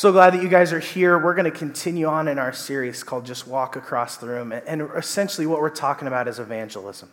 so 0.00 0.12
glad 0.12 0.32
that 0.32 0.42
you 0.42 0.48
guys 0.48 0.72
are 0.72 0.80
here. 0.80 1.18
We're 1.18 1.34
going 1.34 1.44
to 1.44 1.58
continue 1.58 2.06
on 2.06 2.26
in 2.26 2.38
our 2.38 2.54
series 2.54 3.02
called 3.02 3.26
Just 3.26 3.46
Walk 3.46 3.76
Across 3.76 4.16
the 4.16 4.28
Room. 4.28 4.50
And 4.50 4.88
essentially, 4.96 5.46
what 5.46 5.60
we're 5.60 5.68
talking 5.68 6.08
about 6.08 6.26
is 6.26 6.38
evangelism. 6.38 7.10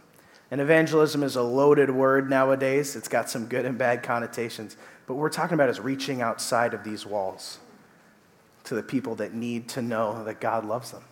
And 0.51 0.61
evangelism 0.61 1.21
is 1.21 1.35
a 1.35 1.41
loaded 1.41 1.89
word 1.91 2.29
nowadays, 2.29 2.95
it's 2.95 3.09
got 3.09 3.29
some 3.29 3.47
good 3.47 3.65
and 3.65 3.77
bad 3.77 4.03
connotations. 4.03 4.77
But 5.05 5.15
what 5.15 5.19
we're 5.19 5.29
talking 5.29 5.55
about 5.55 5.67
is 5.67 5.81
reaching 5.81 6.21
outside 6.21 6.73
of 6.73 6.85
these 6.85 7.05
walls 7.05 7.57
to 8.63 8.73
the 8.73 8.83
people 8.83 9.15
that 9.15 9.33
need 9.33 9.67
to 9.67 9.81
know 9.81 10.23
that 10.23 10.39
God 10.39 10.63
loves 10.63 10.91
them. 10.91 11.03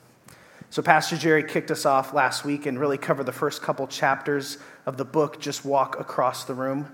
So, 0.69 0.81
Pastor 0.81 1.17
Jerry 1.17 1.43
kicked 1.43 1.71
us 1.71 1.85
off 1.85 2.13
last 2.13 2.45
week 2.45 2.67
and 2.67 2.79
really 2.79 2.97
covered 2.97 3.25
the 3.25 3.33
first 3.33 3.61
couple 3.61 3.85
chapters 3.85 4.59
of 4.85 4.95
the 4.95 5.03
book, 5.03 5.41
Just 5.41 5.65
Walk 5.65 5.99
Across 5.99 6.45
the 6.45 6.53
Room. 6.53 6.87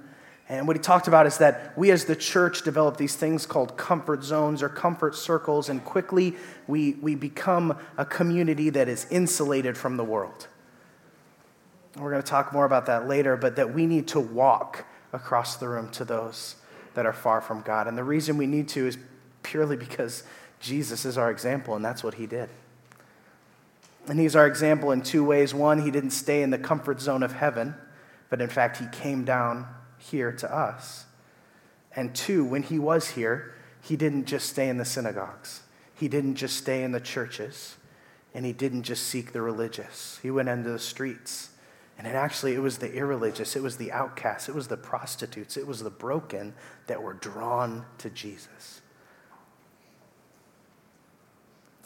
And 0.52 0.68
what 0.68 0.76
he 0.76 0.82
talked 0.82 1.08
about 1.08 1.28
is 1.28 1.38
that 1.38 1.78
we 1.78 1.92
as 1.92 2.04
the 2.04 2.16
church 2.16 2.64
develop 2.64 2.98
these 2.98 3.16
things 3.16 3.46
called 3.46 3.78
comfort 3.78 4.22
zones 4.22 4.62
or 4.62 4.68
comfort 4.68 5.16
circles, 5.16 5.70
and 5.70 5.84
quickly 5.86 6.36
we, 6.68 6.96
we 6.96 7.16
become 7.16 7.78
a 7.98 8.04
community 8.04 8.70
that 8.70 8.90
is 8.90 9.08
insulated 9.10 9.78
from 9.78 9.96
the 9.96 10.04
world. 10.04 10.50
We're 11.96 12.12
going 12.12 12.22
to 12.22 12.28
talk 12.28 12.52
more 12.52 12.66
about 12.66 12.88
that 12.88 13.08
later, 13.08 13.38
but 13.38 13.56
that 13.56 13.74
we 13.74 13.86
need 13.86 14.10
to 14.10 14.20
walk 14.20 14.84
across 15.14 15.56
the 15.56 15.70
room 15.70 15.90
to 15.92 16.04
those 16.04 16.56
that 16.96 17.06
are 17.06 17.14
far 17.14 17.40
from 17.40 17.62
God. 17.62 17.88
And 17.88 17.98
the 17.98 18.04
reason 18.04 18.36
we 18.36 18.46
need 18.46 18.68
to 18.70 18.86
is 18.86 18.98
purely 19.44 19.78
because 19.78 20.24
Jesus 20.60 21.06
is 21.06 21.18
our 21.18 21.32
example, 21.32 21.78
and 21.78 21.86
that's 21.86 22.04
what 22.04 22.16
he 22.16 22.28
did. 22.28 22.50
And 24.10 24.20
he's 24.20 24.36
our 24.36 24.48
example 24.48 24.92
in 24.92 25.02
two 25.02 25.24
ways. 25.24 25.54
One, 25.54 25.82
he 25.82 25.92
didn't 25.92 26.12
stay 26.12 26.44
in 26.44 26.50
the 26.50 26.58
comfort 26.58 27.00
zone 27.00 27.24
of 27.24 27.32
heaven, 27.32 27.74
but 28.30 28.42
in 28.42 28.50
fact, 28.50 28.76
he 28.80 28.88
came 28.92 29.24
down 29.24 29.66
here 30.02 30.32
to 30.32 30.54
us. 30.54 31.06
And 31.96 32.16
two, 32.16 32.44
when 32.44 32.64
he 32.64 32.80
was 32.80 33.10
here, 33.10 33.54
he 33.82 33.96
didn't 33.96 34.26
just 34.26 34.50
stay 34.50 34.70
in 34.70 34.78
the 34.78 34.86
synagogues, 34.86 35.62
he 35.94 36.08
didn't 36.08 36.36
just 36.36 36.58
stay 36.58 36.84
in 36.84 36.92
the 36.92 37.00
churches, 37.00 37.76
and 38.34 38.46
he 38.46 38.54
didn't 38.54 38.84
just 38.84 39.04
seek 39.04 39.34
the 39.34 39.42
religious. 39.42 40.20
He 40.22 40.32
went 40.32 40.50
into 40.50 40.70
the 40.70 40.80
streets. 40.80 41.50
And 41.98 42.08
it 42.08 42.16
actually, 42.16 42.56
it 42.56 42.62
was 42.62 42.80
the 42.80 42.92
irreligious, 42.92 43.56
it 43.56 43.62
was 43.62 43.78
the 43.78 43.92
outcasts, 43.92 44.50
it 44.50 44.56
was 44.56 44.68
the 44.68 44.78
prostitutes, 44.78 45.56
it 45.56 45.68
was 45.68 45.84
the 45.84 45.92
broken 45.92 46.56
that 46.88 47.04
were 47.04 47.14
drawn 47.14 47.86
to 48.00 48.10
Jesus. 48.10 48.82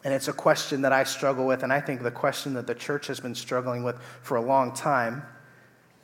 And 0.06 0.14
it's 0.14 0.30
a 0.30 0.34
question 0.34 0.84
that 0.84 0.94
I 0.94 1.04
struggle 1.04 1.46
with, 1.46 1.64
and 1.64 1.74
I 1.74 1.82
think 1.82 2.02
the 2.02 2.12
question 2.12 2.54
that 2.54 2.68
the 2.68 2.76
church 2.76 3.08
has 3.08 3.20
been 3.20 3.36
struggling 3.36 3.84
with 3.84 4.00
for 4.22 4.38
a 4.38 4.42
long 4.42 4.72
time 4.72 5.24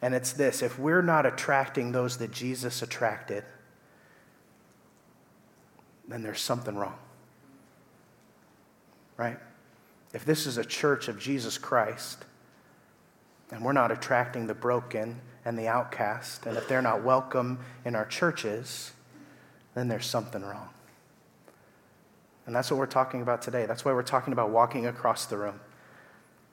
and 0.01 0.15
it's 0.15 0.33
this 0.33 0.61
if 0.61 0.79
we're 0.79 1.01
not 1.01 1.25
attracting 1.25 1.91
those 1.91 2.17
that 2.17 2.31
Jesus 2.31 2.81
attracted, 2.81 3.43
then 6.07 6.23
there's 6.23 6.41
something 6.41 6.75
wrong. 6.75 6.97
Right? 9.17 9.37
If 10.13 10.25
this 10.25 10.45
is 10.45 10.57
a 10.57 10.65
church 10.65 11.07
of 11.07 11.19
Jesus 11.19 11.57
Christ, 11.57 12.25
and 13.51 13.63
we're 13.63 13.73
not 13.73 13.91
attracting 13.91 14.47
the 14.47 14.53
broken 14.53 15.21
and 15.45 15.57
the 15.57 15.67
outcast, 15.67 16.45
and 16.45 16.57
if 16.57 16.67
they're 16.67 16.81
not 16.81 17.03
welcome 17.03 17.59
in 17.85 17.95
our 17.95 18.05
churches, 18.05 18.91
then 19.75 19.87
there's 19.87 20.05
something 20.05 20.41
wrong. 20.41 20.69
And 22.45 22.55
that's 22.55 22.71
what 22.71 22.77
we're 22.77 22.87
talking 22.87 23.21
about 23.21 23.41
today. 23.41 23.65
That's 23.65 23.85
why 23.85 23.93
we're 23.93 24.01
talking 24.03 24.33
about 24.33 24.49
walking 24.49 24.87
across 24.87 25.25
the 25.27 25.37
room. 25.37 25.59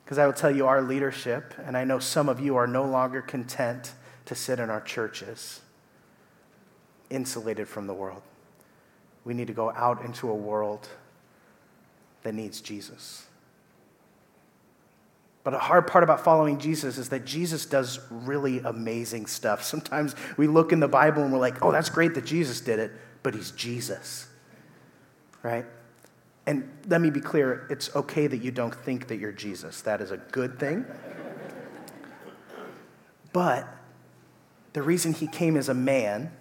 Because 0.09 0.17
I 0.17 0.25
will 0.25 0.33
tell 0.33 0.51
you, 0.51 0.67
our 0.67 0.81
leadership, 0.81 1.53
and 1.67 1.77
I 1.77 1.85
know 1.85 1.99
some 1.99 2.31
of 2.31 2.41
you 2.41 2.57
are 2.57 2.67
no 2.67 2.83
longer 2.87 3.21
content 3.21 3.93
to 4.25 4.35
sit 4.35 4.59
in 4.59 4.71
our 4.71 4.81
churches, 4.81 5.61
insulated 7.11 7.69
from 7.69 7.87
the 7.87 7.93
world. 7.93 8.23
We 9.27 9.35
need 9.35 9.49
to 9.49 9.53
go 9.53 9.71
out 9.71 10.03
into 10.07 10.31
a 10.31 10.35
world 10.35 10.89
that 12.23 12.35
needs 12.35 12.63
Jesus. 12.63 13.27
But 15.45 15.53
a 15.53 15.59
hard 15.59 15.87
part 15.87 16.05
about 16.05 16.25
following 16.25 16.59
Jesus 16.59 16.97
is 16.97 17.11
that 17.11 17.27
Jesus 17.27 17.67
does 17.67 18.01
really 18.11 18.61
amazing 18.61 19.27
stuff. 19.27 19.63
Sometimes 19.73 20.17
we 20.39 20.47
look 20.47 20.73
in 20.73 20.81
the 20.81 20.89
Bible 20.89 21.23
and 21.23 21.31
we're 21.31 21.39
like, 21.39 21.63
oh, 21.63 21.71
that's 21.71 21.91
great 21.91 22.15
that 22.15 22.25
Jesus 22.25 22.63
did 22.63 22.79
it, 22.79 22.93
but 23.23 23.35
he's 23.35 23.51
Jesus, 23.51 24.27
right? 25.43 25.67
And 26.49 26.67
let 26.89 27.03
me 27.03 27.11
be 27.11 27.21
clear 27.21 27.67
it's 27.69 27.95
okay 27.95 28.27
that 28.27 28.39
you 28.39 28.51
don't 28.51 28.75
think 28.75 29.09
that 29.09 29.19
you're 29.19 29.33
Jesus. 29.33 29.83
That 29.83 30.01
is 30.01 30.13
a 30.13 30.17
good 30.17 30.59
thing. 30.59 30.87
But 33.35 33.69
the 34.73 34.81
reason 34.81 35.13
he 35.13 35.27
came 35.27 35.59
as 35.59 35.69
a 35.69 35.75
man 35.75 36.33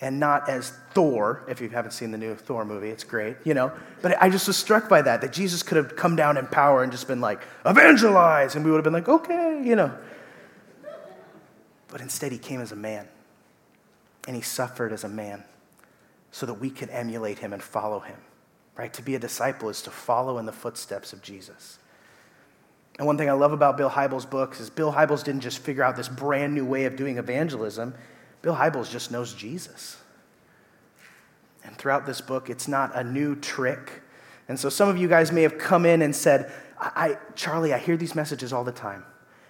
and 0.00 0.18
not 0.18 0.48
as 0.48 0.72
Thor, 0.94 1.44
if 1.48 1.60
you 1.60 1.68
haven't 1.68 1.90
seen 1.90 2.12
the 2.12 2.18
new 2.18 2.34
Thor 2.34 2.64
movie, 2.64 2.88
it's 2.88 3.04
great, 3.04 3.36
you 3.44 3.52
know. 3.52 3.72
But 4.00 4.22
I 4.22 4.30
just 4.30 4.46
was 4.46 4.56
struck 4.56 4.88
by 4.88 5.02
that, 5.02 5.20
that 5.20 5.34
Jesus 5.34 5.62
could 5.62 5.76
have 5.76 5.96
come 5.96 6.16
down 6.16 6.38
in 6.38 6.46
power 6.46 6.82
and 6.82 6.90
just 6.90 7.06
been 7.06 7.20
like, 7.20 7.42
evangelize, 7.66 8.54
and 8.54 8.64
we 8.64 8.70
would 8.70 8.78
have 8.78 8.84
been 8.84 8.94
like, 8.94 9.10
okay, 9.10 9.60
you 9.62 9.76
know. 9.76 9.92
But 11.88 12.00
instead, 12.00 12.32
he 12.32 12.38
came 12.38 12.62
as 12.62 12.72
a 12.72 12.76
man, 12.76 13.06
and 14.26 14.34
he 14.34 14.40
suffered 14.40 14.92
as 14.92 15.04
a 15.04 15.10
man 15.10 15.44
so 16.30 16.46
that 16.46 16.54
we 16.54 16.70
could 16.70 16.88
emulate 16.88 17.40
him 17.40 17.52
and 17.52 17.62
follow 17.62 18.00
him 18.00 18.16
right? 18.76 18.92
To 18.94 19.02
be 19.02 19.14
a 19.14 19.18
disciple 19.18 19.68
is 19.68 19.82
to 19.82 19.90
follow 19.90 20.38
in 20.38 20.46
the 20.46 20.52
footsteps 20.52 21.12
of 21.12 21.22
Jesus. 21.22 21.78
And 22.98 23.06
one 23.06 23.18
thing 23.18 23.28
I 23.28 23.32
love 23.32 23.52
about 23.52 23.76
Bill 23.76 23.90
Hybels' 23.90 24.28
books 24.28 24.60
is 24.60 24.70
Bill 24.70 24.92
Hybels 24.92 25.24
didn't 25.24 25.40
just 25.40 25.58
figure 25.58 25.82
out 25.82 25.96
this 25.96 26.08
brand 26.08 26.54
new 26.54 26.64
way 26.64 26.84
of 26.84 26.96
doing 26.96 27.18
evangelism. 27.18 27.94
Bill 28.42 28.54
Hybels 28.54 28.90
just 28.90 29.10
knows 29.10 29.34
Jesus. 29.34 29.96
And 31.64 31.76
throughout 31.76 32.06
this 32.06 32.20
book, 32.20 32.50
it's 32.50 32.68
not 32.68 32.94
a 32.94 33.02
new 33.02 33.34
trick. 33.34 34.02
And 34.48 34.60
so 34.60 34.68
some 34.68 34.88
of 34.88 34.96
you 34.96 35.08
guys 35.08 35.32
may 35.32 35.42
have 35.42 35.58
come 35.58 35.86
in 35.86 36.02
and 36.02 36.14
said, 36.14 36.52
I, 36.78 37.16
Charly, 37.34 37.72
I 37.72 37.78
hear 37.78 37.96
these 37.96 38.14
messages 38.14 38.52
all 38.52 38.64
the 38.64 38.72
time. 38.72 39.04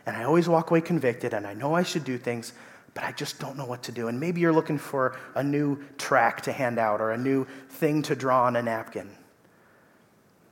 And 0.06 0.16
I 0.16 0.24
always 0.24 0.48
walk 0.48 0.70
away 0.70 0.80
convicted, 0.80 1.34
and 1.34 1.46
I 1.46 1.54
know 1.54 1.74
I 1.74 1.82
should 1.82 2.04
do 2.04 2.18
things, 2.18 2.52
but 2.94 3.02
I 3.02 3.10
just 3.10 3.40
don't 3.40 3.56
know 3.56 3.66
what 3.66 3.82
to 3.84 3.92
do. 3.92 4.06
And 4.08 4.18
maybe 4.18 4.40
you're 4.40 4.52
looking 4.52 4.78
for 4.78 5.18
a 5.34 5.42
new 5.42 5.82
track 5.98 6.42
to 6.42 6.52
hand 6.52 6.78
out 6.78 7.00
or 7.00 7.10
a 7.10 7.18
new 7.18 7.44
thing 7.68 8.02
to 8.02 8.14
draw 8.14 8.44
on 8.44 8.54
a 8.54 8.62
napkin. 8.62 9.10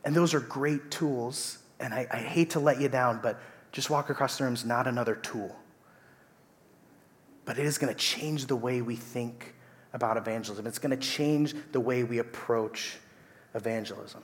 And 0.05 0.15
those 0.15 0.35
are 0.35 0.41
great 0.41 0.91
tools. 0.91 1.59
And 1.79 1.95
I, 1.95 2.07
I 2.11 2.19
hate 2.19 2.51
to 2.51 2.61
let 2.61 2.81
you 2.81 2.89
down, 2.89 3.21
but 3.23 3.41
just 3.71 3.91
walk 3.91 4.11
across 4.11 4.39
the 4.39 4.45
room 4.45 4.55
is 4.55 4.65
not 4.65 4.89
another 4.89 5.15
tool. 5.15 5.55
But 7.45 7.59
it 7.59 7.65
is 7.65 7.79
going 7.79 7.93
to 7.93 7.99
change 7.99 8.47
the 8.47 8.57
way 8.57 8.83
we 8.83 8.97
think 8.97 9.55
about 9.93 10.17
evangelism. 10.17 10.67
It's 10.67 10.79
going 10.79 10.91
to 10.91 10.97
change 10.97 11.55
the 11.71 11.81
way 11.81 12.03
we 12.03 12.19
approach 12.19 12.97
evangelism. 13.55 14.23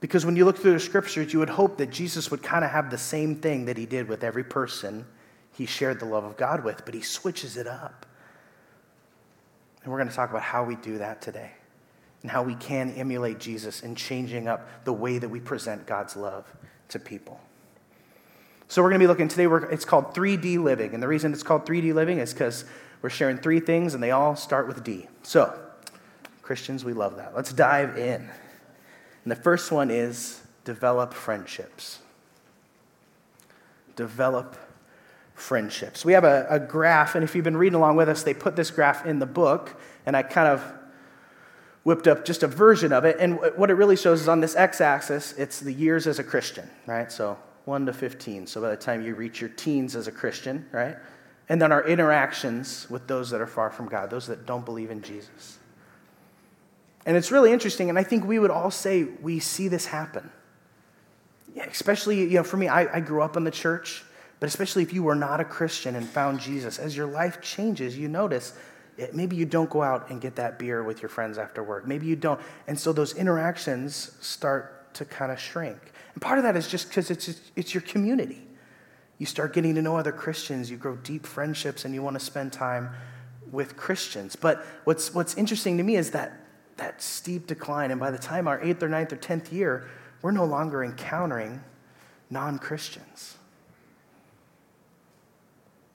Because 0.00 0.26
when 0.26 0.34
you 0.36 0.44
look 0.44 0.58
through 0.58 0.72
the 0.72 0.80
scriptures, 0.80 1.32
you 1.32 1.38
would 1.38 1.50
hope 1.50 1.78
that 1.78 1.90
Jesus 1.90 2.30
would 2.30 2.42
kind 2.42 2.64
of 2.64 2.70
have 2.70 2.90
the 2.90 2.98
same 2.98 3.36
thing 3.36 3.66
that 3.66 3.78
he 3.78 3.86
did 3.86 4.08
with 4.08 4.24
every 4.24 4.44
person 4.44 5.06
he 5.52 5.66
shared 5.66 6.00
the 6.00 6.06
love 6.06 6.24
of 6.24 6.36
God 6.36 6.64
with, 6.64 6.84
but 6.84 6.94
he 6.94 7.02
switches 7.02 7.56
it 7.56 7.66
up. 7.66 8.06
And 9.82 9.92
we're 9.92 9.98
going 9.98 10.08
to 10.08 10.14
talk 10.14 10.30
about 10.30 10.42
how 10.42 10.64
we 10.64 10.76
do 10.76 10.98
that 10.98 11.20
today 11.20 11.52
and 12.22 12.30
how 12.30 12.42
we 12.42 12.54
can 12.54 12.92
emulate 12.92 13.38
Jesus 13.38 13.82
in 13.82 13.94
changing 13.94 14.48
up 14.48 14.84
the 14.84 14.92
way 14.92 15.18
that 15.18 15.28
we 15.28 15.40
present 15.40 15.86
God's 15.86 16.16
love 16.16 16.46
to 16.88 16.98
people. 16.98 17.40
So 18.68 18.82
we're 18.82 18.90
going 18.90 19.00
to 19.00 19.04
be 19.04 19.08
looking 19.08 19.28
today, 19.28 19.46
it's 19.70 19.84
called 19.84 20.14
3D 20.14 20.62
living. 20.62 20.94
And 20.94 21.02
the 21.02 21.08
reason 21.08 21.32
it's 21.32 21.42
called 21.42 21.66
3D 21.66 21.92
living 21.92 22.18
is 22.18 22.32
because 22.32 22.64
we're 23.02 23.10
sharing 23.10 23.36
three 23.36 23.60
things 23.60 23.94
and 23.94 24.02
they 24.02 24.12
all 24.12 24.36
start 24.36 24.66
with 24.66 24.82
D. 24.82 25.08
So, 25.24 25.58
Christians, 26.42 26.84
we 26.84 26.92
love 26.92 27.16
that. 27.16 27.34
Let's 27.34 27.52
dive 27.52 27.98
in. 27.98 28.28
And 29.24 29.30
the 29.30 29.36
first 29.36 29.72
one 29.72 29.90
is 29.90 30.40
develop 30.64 31.12
friendships. 31.12 31.98
Develop 33.96 34.56
friendships. 35.34 36.04
We 36.04 36.12
have 36.12 36.24
a, 36.24 36.46
a, 36.48 36.60
graph, 36.60 37.14
and 37.14 37.24
if 37.24 37.34
you've 37.34 37.44
been 37.44 37.56
reading 37.56 37.76
along 37.76 37.96
with 37.96 38.08
us, 38.08 38.22
they 38.22 38.34
put 38.34 38.56
this 38.56 38.70
graph 38.70 39.06
in 39.06 39.18
the 39.18 39.26
book, 39.26 39.80
and 40.06 40.16
I 40.16 40.22
kind 40.22 40.48
of 40.48 40.62
whipped 41.84 42.06
up 42.06 42.24
just 42.24 42.42
a 42.42 42.46
version 42.46 42.92
of 42.92 43.04
it. 43.04 43.16
And 43.18 43.38
what 43.56 43.70
it 43.70 43.74
really 43.74 43.96
shows 43.96 44.20
is 44.20 44.28
on 44.28 44.40
this 44.40 44.54
x 44.54 44.80
axis, 44.80 45.32
it's 45.32 45.60
the 45.60 45.72
years 45.72 46.06
as 46.06 46.18
a 46.18 46.24
Christian, 46.24 46.70
right? 46.86 47.10
So 47.10 47.36
1 47.64 47.86
to 47.86 47.92
15. 47.92 48.46
So 48.46 48.60
by 48.60 48.70
the 48.70 48.76
time 48.76 49.04
you 49.04 49.14
reach 49.14 49.40
your 49.40 49.50
teens 49.50 49.96
as 49.96 50.06
a 50.06 50.12
Christian, 50.12 50.66
right? 50.72 50.96
And 51.48 51.60
then 51.60 51.72
our 51.72 51.86
interactions 51.86 52.88
with 52.88 53.08
those 53.08 53.30
that 53.30 53.40
are 53.40 53.46
far 53.46 53.70
from 53.70 53.88
God, 53.88 54.10
those 54.10 54.26
that 54.28 54.46
don't 54.46 54.64
believe 54.64 54.90
in 54.90 55.02
Jesus. 55.02 55.58
And 57.04 57.16
it's 57.16 57.32
really 57.32 57.52
interesting, 57.52 57.88
and 57.88 57.98
I 57.98 58.04
think 58.04 58.24
we 58.24 58.38
would 58.38 58.50
all 58.50 58.70
say 58.70 59.04
we 59.04 59.40
see 59.40 59.66
this 59.66 59.86
happen. 59.86 60.30
Yeah, 61.54 61.64
especially, 61.64 62.20
you 62.20 62.34
know, 62.34 62.44
for 62.44 62.56
me, 62.56 62.68
I, 62.68 62.96
I 62.96 63.00
grew 63.00 63.22
up 63.22 63.36
in 63.36 63.44
the 63.44 63.50
church. 63.50 64.04
But 64.42 64.48
especially 64.48 64.82
if 64.82 64.92
you 64.92 65.04
were 65.04 65.14
not 65.14 65.38
a 65.38 65.44
Christian 65.44 65.94
and 65.94 66.04
found 66.04 66.40
Jesus, 66.40 66.80
as 66.80 66.96
your 66.96 67.06
life 67.06 67.40
changes, 67.40 67.96
you 67.96 68.08
notice 68.08 68.54
it, 68.96 69.14
maybe 69.14 69.36
you 69.36 69.44
don't 69.44 69.70
go 69.70 69.84
out 69.84 70.10
and 70.10 70.20
get 70.20 70.34
that 70.34 70.58
beer 70.58 70.82
with 70.82 71.00
your 71.00 71.08
friends 71.10 71.38
after 71.38 71.62
work. 71.62 71.86
Maybe 71.86 72.06
you 72.06 72.16
don't. 72.16 72.40
And 72.66 72.76
so 72.76 72.92
those 72.92 73.14
interactions 73.14 74.16
start 74.20 74.94
to 74.94 75.04
kind 75.04 75.30
of 75.30 75.38
shrink. 75.38 75.78
And 76.14 76.20
part 76.20 76.38
of 76.38 76.42
that 76.42 76.56
is 76.56 76.66
just 76.66 76.88
because 76.88 77.08
it's, 77.08 77.40
it's 77.54 77.72
your 77.72 77.82
community. 77.82 78.42
You 79.18 79.26
start 79.26 79.52
getting 79.52 79.76
to 79.76 79.80
know 79.80 79.96
other 79.96 80.10
Christians, 80.10 80.72
you 80.72 80.76
grow 80.76 80.96
deep 80.96 81.24
friendships, 81.24 81.84
and 81.84 81.94
you 81.94 82.02
want 82.02 82.18
to 82.18 82.24
spend 82.24 82.52
time 82.52 82.90
with 83.52 83.76
Christians. 83.76 84.34
But 84.34 84.66
what's, 84.82 85.14
what's 85.14 85.36
interesting 85.36 85.76
to 85.76 85.84
me 85.84 85.94
is 85.94 86.10
that 86.10 86.32
that 86.78 87.00
steep 87.00 87.46
decline. 87.46 87.92
And 87.92 88.00
by 88.00 88.10
the 88.10 88.18
time 88.18 88.48
our 88.48 88.60
eighth 88.60 88.82
or 88.82 88.88
ninth 88.88 89.12
or 89.12 89.16
tenth 89.18 89.52
year, 89.52 89.88
we're 90.20 90.32
no 90.32 90.46
longer 90.46 90.82
encountering 90.82 91.62
non 92.28 92.58
Christians. 92.58 93.36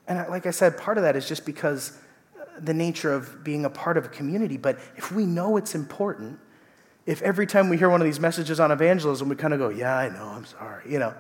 And 0.07 0.27
like 0.30 0.45
I 0.45 0.51
said, 0.51 0.77
part 0.77 0.98
of 0.98 1.04
that 1.04 1.15
is 1.15 1.27
just 1.27 1.45
because 1.45 1.98
uh, 2.39 2.45
the 2.59 2.74
nature 2.74 3.13
of 3.13 3.44
being 3.44 3.65
a 3.65 3.69
part 3.69 3.98
of 3.98 4.06
a 4.06 4.09
community. 4.09 4.57
But 4.57 4.80
if 4.95 5.12
we 5.12 5.25
know 5.25 5.57
it's 5.57 5.75
important, 5.75 6.39
if 7.06 7.21
every 7.21 7.45
time 7.45 7.69
we 7.69 7.77
hear 7.77 7.89
one 7.89 8.01
of 8.01 8.06
these 8.06 8.19
messages 8.19 8.59
on 8.59 8.71
evangelism, 8.71 9.30
we 9.30 9.36
kind 9.36 9.54
of 9.54 9.59
go, 9.59 9.69
Yeah, 9.69 9.95
I 9.95 10.09
know, 10.09 10.25
I'm 10.25 10.45
sorry, 10.45 10.92
you 10.92 11.00
know, 11.00 11.13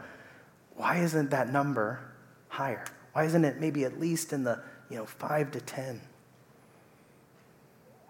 why 0.75 0.97
isn't 0.97 1.31
that 1.31 1.51
number 1.51 1.99
higher? 2.49 2.85
Why 3.13 3.25
isn't 3.25 3.43
it 3.43 3.59
maybe 3.59 3.83
at 3.83 3.99
least 3.99 4.31
in 4.31 4.43
the, 4.43 4.61
you 4.89 4.97
know, 4.97 5.05
five 5.05 5.51
to 5.51 5.61
10? 5.61 6.01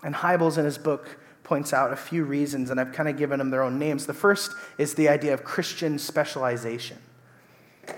And 0.03 0.13
Hybels 0.13 0.57
in 0.57 0.65
his 0.65 0.77
book 0.77 1.17
points 1.43 1.71
out 1.71 1.93
a 1.93 1.95
few 1.95 2.25
reasons, 2.25 2.69
and 2.69 2.79
I've 2.79 2.91
kind 2.91 3.07
of 3.07 3.15
given 3.15 3.39
them 3.39 3.49
their 3.49 3.63
own 3.63 3.79
names. 3.79 4.05
The 4.05 4.13
first 4.13 4.51
is 4.77 4.95
the 4.95 5.07
idea 5.07 5.33
of 5.33 5.45
Christian 5.45 5.97
specialization. 5.97 6.97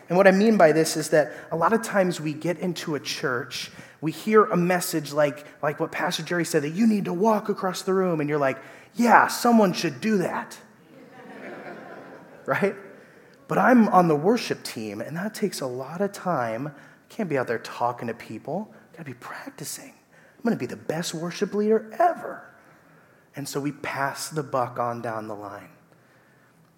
And 0.08 0.18
what 0.18 0.28
I 0.28 0.32
mean 0.32 0.58
by 0.58 0.72
this 0.72 0.98
is 0.98 1.10
that 1.10 1.32
a 1.52 1.56
lot 1.56 1.74
of 1.74 1.82
times 1.82 2.20
we 2.20 2.34
get 2.34 2.60
into 2.60 2.96
a 2.96 3.00
church, 3.00 3.72
we 4.02 4.12
hear 4.12 4.46
a 4.46 4.58
message 4.58 5.14
like, 5.14 5.46
like 5.62 5.80
what 5.80 5.92
Pastor 5.92 6.24
Jerry 6.24 6.46
said, 6.46 6.64
that 6.64 6.72
you 6.72 6.88
need 6.88 7.06
to 7.06 7.14
walk 7.14 7.50
across 7.50 7.82
the 7.82 7.94
room, 7.94 8.20
and 8.20 8.30
you're 8.30 8.40
like, 8.40 8.58
yeah, 8.96 9.28
someone 9.28 9.74
should 9.74 10.02
do 10.02 10.18
that. 10.18 10.58
right? 12.46 12.76
But 13.48 13.58
I'm 13.58 13.88
on 13.90 14.08
the 14.08 14.16
worship 14.16 14.64
team, 14.64 15.02
and 15.02 15.16
that 15.18 15.34
takes 15.34 15.62
a 15.62 15.68
lot 15.68 16.02
of 16.02 16.12
time. 16.12 16.68
I 16.68 16.72
can't 17.14 17.30
be 17.30 17.38
out 17.38 17.48
there 17.48 17.60
talking 17.60 18.08
to 18.08 18.14
people, 18.14 18.74
I've 18.74 18.98
got 18.98 19.06
to 19.06 19.12
be 19.12 19.18
practicing. 19.20 19.94
I'm 20.44 20.52
to 20.52 20.58
be 20.58 20.66
the 20.66 20.78
best 20.78 21.14
worship 21.14 21.54
leader 21.54 21.92
ever. 22.00 22.46
And 23.36 23.48
so 23.48 23.60
we 23.60 23.72
pass 23.72 24.30
the 24.30 24.44
buck 24.44 24.80
on 24.80 25.02
down 25.02 25.28
the 25.28 25.36
line 25.36 25.70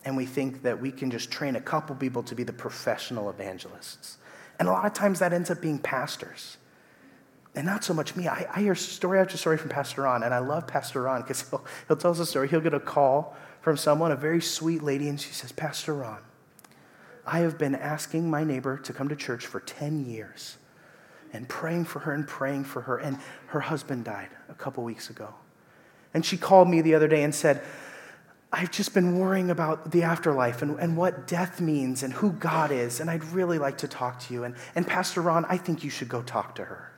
and 0.04 0.18
we 0.18 0.26
think 0.26 0.64
that 0.64 0.82
we 0.82 0.92
can 0.92 1.12
just 1.12 1.32
train 1.32 1.56
a 1.56 1.62
couple 1.62 1.96
people 1.96 2.24
to 2.24 2.36
be 2.36 2.44
the 2.44 2.54
professional 2.54 3.30
evangelists. 3.30 4.18
And 4.60 4.68
a 4.68 4.72
lot 4.72 4.86
of 4.86 4.94
times 4.94 5.20
that 5.20 5.34
ends 5.34 5.52
up 5.52 5.62
being 5.62 5.80
pastors. 5.80 6.58
And 7.54 7.66
not 7.66 7.84
so 7.84 7.94
much 7.94 8.16
me. 8.16 8.28
I, 8.28 8.48
I 8.54 8.62
hear 8.62 8.76
story 8.76 9.20
after 9.20 9.38
story 9.38 9.58
from 9.58 9.70
Pastor 9.70 10.04
Ron, 10.04 10.24
and 10.24 10.34
I 10.34 10.40
love 10.40 10.68
Pastor 10.68 11.02
Ron 11.04 11.22
because 11.22 11.42
he'll, 11.50 11.66
he'll 11.88 11.98
tell 11.98 12.12
us 12.12 12.20
a 12.20 12.26
story. 12.26 12.48
He'll 12.48 12.62
get 12.62 12.74
a 12.74 12.80
call 12.80 13.36
from 13.62 13.78
someone, 13.78 14.12
a 14.12 14.16
very 14.16 14.42
sweet 14.42 14.82
lady, 14.82 15.08
and 15.08 15.20
she 15.20 15.32
says, 15.32 15.52
Pastor 15.52 15.94
Ron, 15.94 16.20
I 17.26 17.40
have 17.40 17.58
been 17.58 17.76
asking 17.76 18.30
my 18.30 18.44
neighbor 18.44 18.78
to 18.78 18.94
come 18.94 19.10
to 19.10 19.16
church 19.16 19.46
for 19.46 19.60
10 19.60 20.06
years 20.06 20.58
and 21.34 21.48
praying 21.48 21.86
for 21.86 22.00
her 22.00 22.14
and 22.14 22.28
praying 22.28 22.64
for 22.64 22.82
her. 22.82 22.98
And 22.98 23.18
her 23.48 23.60
husband 23.60 24.06
died 24.06 24.30
a 24.50 24.54
couple 24.54 24.84
weeks 24.84 25.10
ago. 25.10 25.34
And 26.14 26.26
she 26.26 26.38
called 26.38 26.68
me 26.68 26.82
the 26.82 26.96
other 26.96 27.08
day 27.08 27.24
and 27.24 27.34
said, 27.34 27.62
I've 28.54 28.72
just 28.72 28.94
been 28.94 29.18
worrying 29.18 29.50
about 29.50 29.92
the 29.92 30.04
afterlife 30.04 30.62
and, 30.62 30.78
and 30.78 30.98
what 30.98 31.26
death 31.26 31.62
means 31.62 32.04
and 32.04 32.12
who 32.12 32.34
God 32.34 32.72
is, 32.72 33.00
and 33.00 33.10
I'd 33.10 33.24
really 33.26 33.58
like 33.58 33.78
to 33.80 33.88
talk 33.88 34.20
to 34.22 34.34
you. 34.34 34.44
And, 34.44 34.56
and 34.76 34.86
Pastor 34.86 35.22
Ron, 35.22 35.46
I 35.46 35.56
think 35.56 35.86
you 35.86 35.90
should 35.90 36.10
go 36.10 36.22
talk 36.22 36.56
to 36.56 36.66
her. 36.66 36.92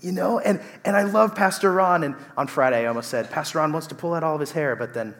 you 0.00 0.12
know, 0.12 0.38
and, 0.38 0.60
and 0.84 0.96
I 0.96 1.02
love 1.02 1.34
Pastor 1.34 1.72
Ron. 1.72 2.04
And 2.04 2.14
on 2.36 2.46
Friday, 2.46 2.84
I 2.84 2.86
almost 2.86 3.10
said, 3.10 3.28
Pastor 3.28 3.58
Ron 3.58 3.72
wants 3.72 3.88
to 3.88 3.96
pull 3.96 4.14
out 4.14 4.22
all 4.22 4.34
of 4.34 4.40
his 4.40 4.52
hair, 4.52 4.76
but 4.76 4.94
then 4.94 5.16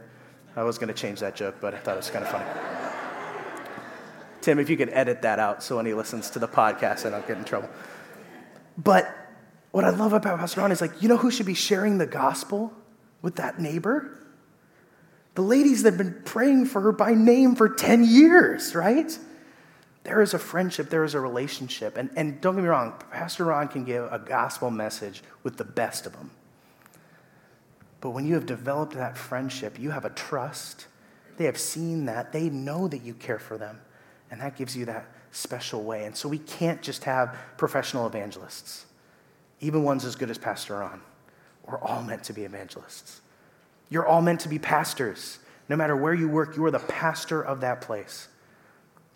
I 0.55 0.63
was 0.63 0.79
going 0.79 0.89
to 0.89 0.95
change 0.95 1.19
that 1.19 1.35
joke, 1.35 1.57
but 1.61 1.75
I 1.75 1.79
thought 1.79 1.95
it 1.95 1.97
was 1.97 2.11
kind 2.11 2.25
of 2.25 2.31
funny. 2.31 2.47
Tim, 4.43 4.61
if 4.61 4.71
you 4.71 4.77
could 4.77 4.91
edit 4.91 5.23
that 5.23 5.41
out 5.41 5.63
so 5.63 5.77
when 5.77 5.87
he 5.87 5.95
listens 5.95 6.31
to 6.31 6.39
the 6.39 6.47
podcast, 6.47 7.05
I 7.05 7.11
don't 7.11 7.27
get 7.27 7.39
in 7.39 7.45
trouble. 7.45 7.71
But 8.79 9.13
what 9.73 9.85
I 9.85 9.91
love 9.91 10.13
about 10.13 10.39
Pastor 10.39 10.61
Ron 10.61 10.71
is 10.71 10.81
like, 10.81 11.03
you 11.03 11.09
know 11.09 11.17
who 11.17 11.33
should 11.33 11.47
be 11.47 11.55
sharing 11.55 11.99
the 11.99 12.07
gospel? 12.07 12.73
With 13.25 13.37
that 13.37 13.59
neighbor? 13.59 14.19
The 15.35 15.43
ladies 15.43 15.82
that 15.82 15.94
have 15.94 15.99
been 15.99 16.23
praying 16.25 16.67
for 16.67 16.82
her 16.82 16.93
by 16.93 17.15
name 17.15 17.56
for 17.56 17.71
10 17.71 18.05
years, 18.05 18.75
right? 18.75 19.19
There 20.05 20.21
is 20.21 20.35
a 20.35 20.38
friendship, 20.38 20.91
there 20.91 21.05
is 21.05 21.15
a 21.15 21.21
relationship. 21.21 21.97
And, 21.97 22.11
and 22.17 22.38
don't 22.43 22.55
get 22.55 22.62
me 22.62 22.69
wrong, 22.69 22.93
Pastor 23.11 23.47
Ron 23.47 23.69
can 23.69 23.85
give 23.85 24.05
a 24.12 24.19
gospel 24.19 24.71
message 24.71 25.23
with 25.43 25.56
the 25.56 25.65
best 25.65 26.05
of 26.05 26.12
them. 26.12 26.31
But 28.03 28.11
when 28.11 28.26
you 28.26 28.35
have 28.35 28.44
developed 28.44 28.93
that 28.93 29.17
friendship, 29.17 29.81
you 29.81 29.91
have 29.91 30.05
a 30.05 30.11
trust. 30.11 30.87
They 31.38 31.47
have 31.47 31.59
seen 31.59 32.05
that, 32.05 32.31
they 32.31 32.50
know 32.50 32.87
that 32.88 33.03
you 33.03 33.15
care 33.15 33.38
for 33.38 33.56
them. 33.56 33.81
And 34.31 34.43
that 34.43 34.56
gives 34.56 34.76
you 34.76 34.85
that 34.85 35.11
special 35.32 35.82
way. 35.82 36.05
And 36.05 36.15
so 36.15 36.29
we 36.29 36.38
can't 36.38 36.82
just 36.82 37.05
have 37.05 37.37
professional 37.56 38.06
evangelists, 38.06 38.85
even 39.61 39.82
ones 39.82 40.05
as 40.05 40.15
good 40.15 40.31
as 40.31 40.37
Pastor 40.37 40.79
Ron. 40.79 41.00
We're 41.66 41.78
all 41.78 42.02
meant 42.02 42.25
to 42.25 42.32
be 42.32 42.43
evangelists. 42.43 43.20
You're 43.88 44.06
all 44.06 44.22
meant 44.22 44.40
to 44.40 44.49
be 44.49 44.58
pastors. 44.58 45.38
No 45.69 45.76
matter 45.76 45.96
where 45.96 46.14
you 46.14 46.28
work, 46.28 46.56
you 46.56 46.64
are 46.64 46.70
the 46.70 46.78
pastor 46.78 47.43
of 47.43 47.61
that 47.61 47.81
place. 47.81 48.28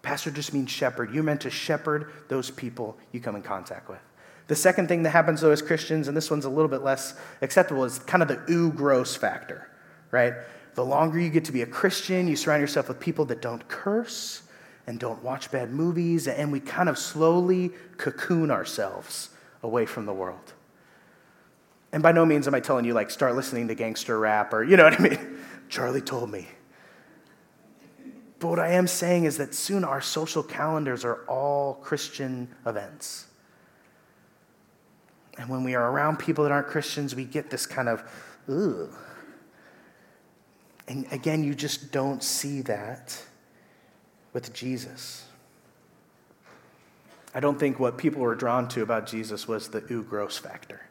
Pastor 0.02 0.30
just 0.30 0.54
means 0.54 0.70
shepherd. 0.70 1.12
You're 1.12 1.24
meant 1.24 1.42
to 1.42 1.50
shepherd 1.50 2.12
those 2.28 2.50
people 2.50 2.96
you 3.12 3.20
come 3.20 3.36
in 3.36 3.42
contact 3.42 3.88
with. 3.88 3.98
The 4.46 4.56
second 4.56 4.88
thing 4.88 5.02
that 5.02 5.10
happens, 5.10 5.42
though, 5.42 5.50
as 5.50 5.60
Christians, 5.60 6.08
and 6.08 6.16
this 6.16 6.30
one's 6.30 6.46
a 6.46 6.50
little 6.50 6.68
bit 6.68 6.82
less 6.82 7.14
acceptable, 7.42 7.84
is 7.84 7.98
kind 7.98 8.22
of 8.22 8.28
the 8.28 8.40
ooh 8.50 8.72
gross 8.72 9.14
factor, 9.14 9.68
right? 10.10 10.32
The 10.74 10.84
longer 10.84 11.18
you 11.18 11.28
get 11.28 11.44
to 11.46 11.52
be 11.52 11.62
a 11.62 11.66
Christian, 11.66 12.28
you 12.28 12.36
surround 12.36 12.62
yourself 12.62 12.88
with 12.88 12.98
people 12.98 13.26
that 13.26 13.42
don't 13.42 13.66
curse 13.68 14.42
and 14.86 14.98
don't 14.98 15.22
watch 15.22 15.50
bad 15.50 15.70
movies, 15.70 16.26
and 16.26 16.50
we 16.50 16.60
kind 16.60 16.88
of 16.88 16.96
slowly 16.96 17.72
cocoon 17.98 18.50
ourselves 18.50 19.30
away 19.62 19.84
from 19.84 20.06
the 20.06 20.14
world. 20.14 20.54
And 21.92 22.02
by 22.02 22.12
no 22.12 22.26
means 22.26 22.46
am 22.46 22.54
I 22.54 22.60
telling 22.60 22.84
you, 22.84 22.92
like, 22.92 23.10
start 23.10 23.34
listening 23.34 23.68
to 23.68 23.74
gangster 23.74 24.18
rap 24.18 24.52
or, 24.52 24.62
you 24.62 24.76
know 24.76 24.84
what 24.84 25.00
I 25.00 25.02
mean? 25.02 25.38
Charly 25.68 26.02
told 26.02 26.30
me. 26.30 26.46
But 28.38 28.48
what 28.48 28.58
I 28.58 28.72
am 28.72 28.86
saying 28.86 29.24
is 29.24 29.38
that 29.38 29.54
soon 29.54 29.84
our 29.84 30.00
social 30.00 30.42
calendars 30.42 31.04
are 31.04 31.24
all 31.26 31.74
Christian 31.74 32.48
events. 32.66 33.26
And 35.38 35.48
when 35.48 35.64
we 35.64 35.74
are 35.74 35.90
around 35.90 36.18
people 36.18 36.44
that 36.44 36.52
aren't 36.52 36.68
Christians, 36.68 37.14
we 37.14 37.24
get 37.24 37.50
this 37.50 37.66
kind 37.66 37.88
of, 37.88 38.02
ooh. 38.48 38.90
And 40.86 41.06
again, 41.12 41.42
you 41.42 41.54
just 41.54 41.90
don't 41.90 42.22
see 42.22 42.60
that 42.62 43.20
with 44.32 44.52
Jesus. 44.52 45.24
I 47.34 47.40
don't 47.40 47.58
think 47.58 47.78
what 47.78 47.98
people 47.98 48.22
were 48.22 48.34
drawn 48.34 48.68
to 48.68 48.82
about 48.82 49.06
Jesus 49.06 49.46
was 49.46 49.68
the 49.68 49.84
ooh 49.92 50.02
gross 50.02 50.38
factor. 50.38 50.82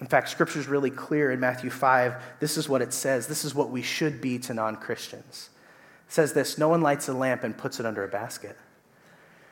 In 0.00 0.06
fact, 0.06 0.30
scripture 0.30 0.58
is 0.58 0.66
really 0.66 0.90
clear 0.90 1.30
in 1.30 1.40
Matthew 1.40 1.68
5. 1.68 2.14
This 2.40 2.56
is 2.56 2.68
what 2.68 2.80
it 2.80 2.92
says. 2.92 3.26
This 3.26 3.44
is 3.44 3.54
what 3.54 3.70
we 3.70 3.82
should 3.82 4.20
be 4.20 4.38
to 4.40 4.54
non 4.54 4.76
Christians. 4.76 5.50
It 6.08 6.12
says 6.12 6.32
this 6.32 6.56
No 6.56 6.68
one 6.68 6.80
lights 6.80 7.08
a 7.08 7.12
lamp 7.12 7.44
and 7.44 7.56
puts 7.56 7.78
it 7.80 7.86
under 7.86 8.02
a 8.02 8.08
basket. 8.08 8.56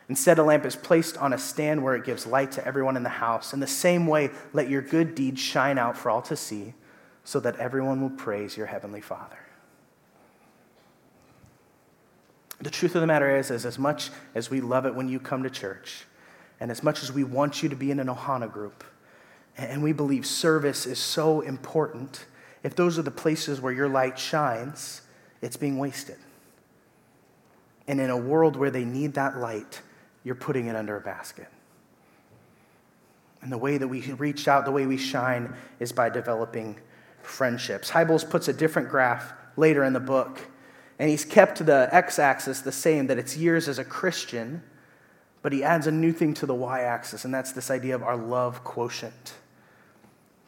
Instead, 0.09 0.39
a 0.39 0.43
lamp 0.43 0.65
is 0.65 0.75
placed 0.75 1.19
on 1.19 1.35
a 1.35 1.39
stand 1.39 1.83
where 1.83 1.95
it 1.95 2.05
gives 2.05 2.27
light 2.27 2.51
to 2.53 2.67
everyone 2.67 2.97
in 2.97 3.03
the 3.03 3.11
house. 3.11 3.53
In 3.53 3.61
the 3.61 3.67
same 3.67 4.07
way, 4.07 4.31
let 4.55 4.71
your 4.71 4.81
good 4.81 5.15
deeds 5.15 5.39
shine 5.39 5.77
out 5.77 5.99
for 5.99 6.09
all 6.09 6.23
to 6.23 6.37
see, 6.37 6.73
so 7.25 7.39
that 7.41 7.57
everyone 7.57 8.01
will 8.01 8.17
praise 8.17 8.57
your 8.57 8.67
heavenly 8.67 9.03
Father. 9.03 9.39
The 12.61 12.71
truth 12.71 12.95
of 12.95 13.03
the 13.03 13.07
matter 13.07 13.37
is, 13.37 13.51
is 13.51 13.67
as 13.67 13.79
much 13.79 14.11
as 14.35 14.51
we 14.51 14.63
love 14.63 14.87
it 14.87 14.95
when 14.95 15.11
you 15.11 15.21
come 15.21 15.43
to 15.43 15.51
church, 15.51 16.07
and 16.59 16.71
as 16.71 16.83
much 16.83 17.03
as 17.03 17.13
we 17.13 17.23
want 17.23 17.63
you 17.63 17.69
to 17.69 17.77
be 17.77 17.91
in 17.91 18.01
an 18.01 18.09
Ohana 18.09 18.51
group, 18.51 18.83
and 19.59 19.83
we 19.83 19.93
believe 19.93 20.25
service 20.25 20.87
is 20.87 21.01
so 21.01 21.41
important. 21.41 22.27
If 22.63 22.77
those 22.77 22.99
are 22.99 23.03
the 23.03 23.11
places 23.11 23.61
where 23.61 23.73
your 23.73 23.89
light 23.89 24.19
shines, 24.19 25.03
it's 25.43 25.57
being 25.57 25.79
wasted. 25.79 26.17
And 27.89 28.01
in 28.01 28.09
a 28.11 28.17
world 28.17 28.57
where 28.57 28.71
they 28.71 28.85
need 28.85 29.15
that 29.15 29.39
light, 29.39 29.83
you're 30.23 30.37
putting 30.37 30.67
it 30.67 30.77
under 30.77 30.97
a 30.97 31.01
basket. 31.01 31.49
And 33.43 33.51
the 33.51 33.59
way 33.59 33.79
that 33.79 33.89
we 33.89 34.13
reach 34.13 34.47
out, 34.47 34.65
the 34.65 34.71
way 34.71 34.87
we 34.87 34.97
shine, 34.97 35.55
is 35.81 35.91
by 35.91 36.09
developing 36.09 36.79
friendships. 37.23 37.91
Hybels 37.91 38.29
puts 38.29 38.47
a 38.49 38.53
different 38.53 38.89
graph 38.89 39.33
later 39.57 39.83
in 39.85 39.93
the 39.93 40.01
book, 40.01 40.41
and 40.99 41.11
he's 41.11 41.25
kept 41.25 41.65
the 41.65 41.89
x 41.93 42.19
axis 42.19 42.61
the 42.61 42.73
same, 42.73 43.09
that 43.09 43.19
it's 43.19 43.37
years 43.37 43.69
as 43.69 43.79
a 43.79 43.85
Christian, 43.85 44.63
but 45.43 45.53
he 45.53 45.65
adds 45.65 45.87
a 45.87 45.93
new 45.93 46.13
thing 46.13 46.35
to 46.35 46.47
the 46.47 46.55
y 46.55 46.81
axis, 46.81 47.25
and 47.25 47.33
that's 47.33 47.53
this 47.53 47.71
idea 47.71 47.95
of 47.95 48.03
our 48.03 48.17
love 48.17 48.63
quotient 48.65 49.35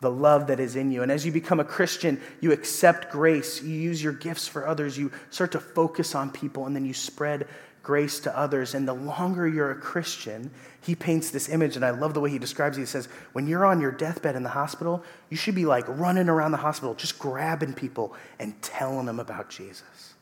the 0.00 0.11
love 0.11 0.47
that 0.47 0.61
is 0.61 0.76
in 0.76 0.90
you. 0.90 1.02
And 1.02 1.12
as 1.12 1.26
you 1.26 1.33
become 1.33 1.61
a 1.61 1.64
Christian, 1.64 2.21
you 2.40 2.52
accept 2.52 3.11
grace, 3.11 3.62
you 3.62 3.75
use 3.75 4.02
your 4.02 4.12
gifts 4.12 4.49
for 4.49 4.66
others, 4.66 4.97
you 4.97 5.12
start 5.30 5.52
to 5.52 5.61
focus 5.61 6.14
on 6.14 6.30
people, 6.30 6.66
and 6.66 6.75
then 6.75 6.85
you 6.85 6.95
spread 6.95 7.47
grace 7.83 8.21
to 8.21 8.38
others. 8.38 8.75
And 8.75 8.88
the 8.88 8.95
longer 8.95 9.47
you're 9.47 9.71
a 9.71 9.76
Christian, 9.76 10.50
he 10.80 10.95
paints 10.95 11.30
this 11.30 11.49
image, 11.49 11.76
and 11.76 11.85
I 11.85 11.90
love 11.90 12.14
the 12.14 12.21
way 12.21 12.30
he 12.30 12.38
describes 12.38 12.78
it. 12.78 12.80
He 12.80 12.87
says, 12.87 13.09
When 13.33 13.47
you're 13.47 13.66
on 13.66 13.80
your 13.80 13.92
deathbed 13.92 14.37
in 14.37 14.42
the 14.42 14.50
hospital, 14.50 15.04
you 15.28 15.37
should 15.37 15.54
be 15.54 15.66
like 15.66 15.85
running 15.87 16.28
around 16.28 16.52
the 16.52 16.59
hospital, 16.59 16.95
just 16.95 17.19
grabbing 17.19 17.75
people 17.75 18.14
and 18.38 18.61
telling 18.62 19.07
them 19.07 19.21
about 19.21 19.50
Jesus. 19.50 20.14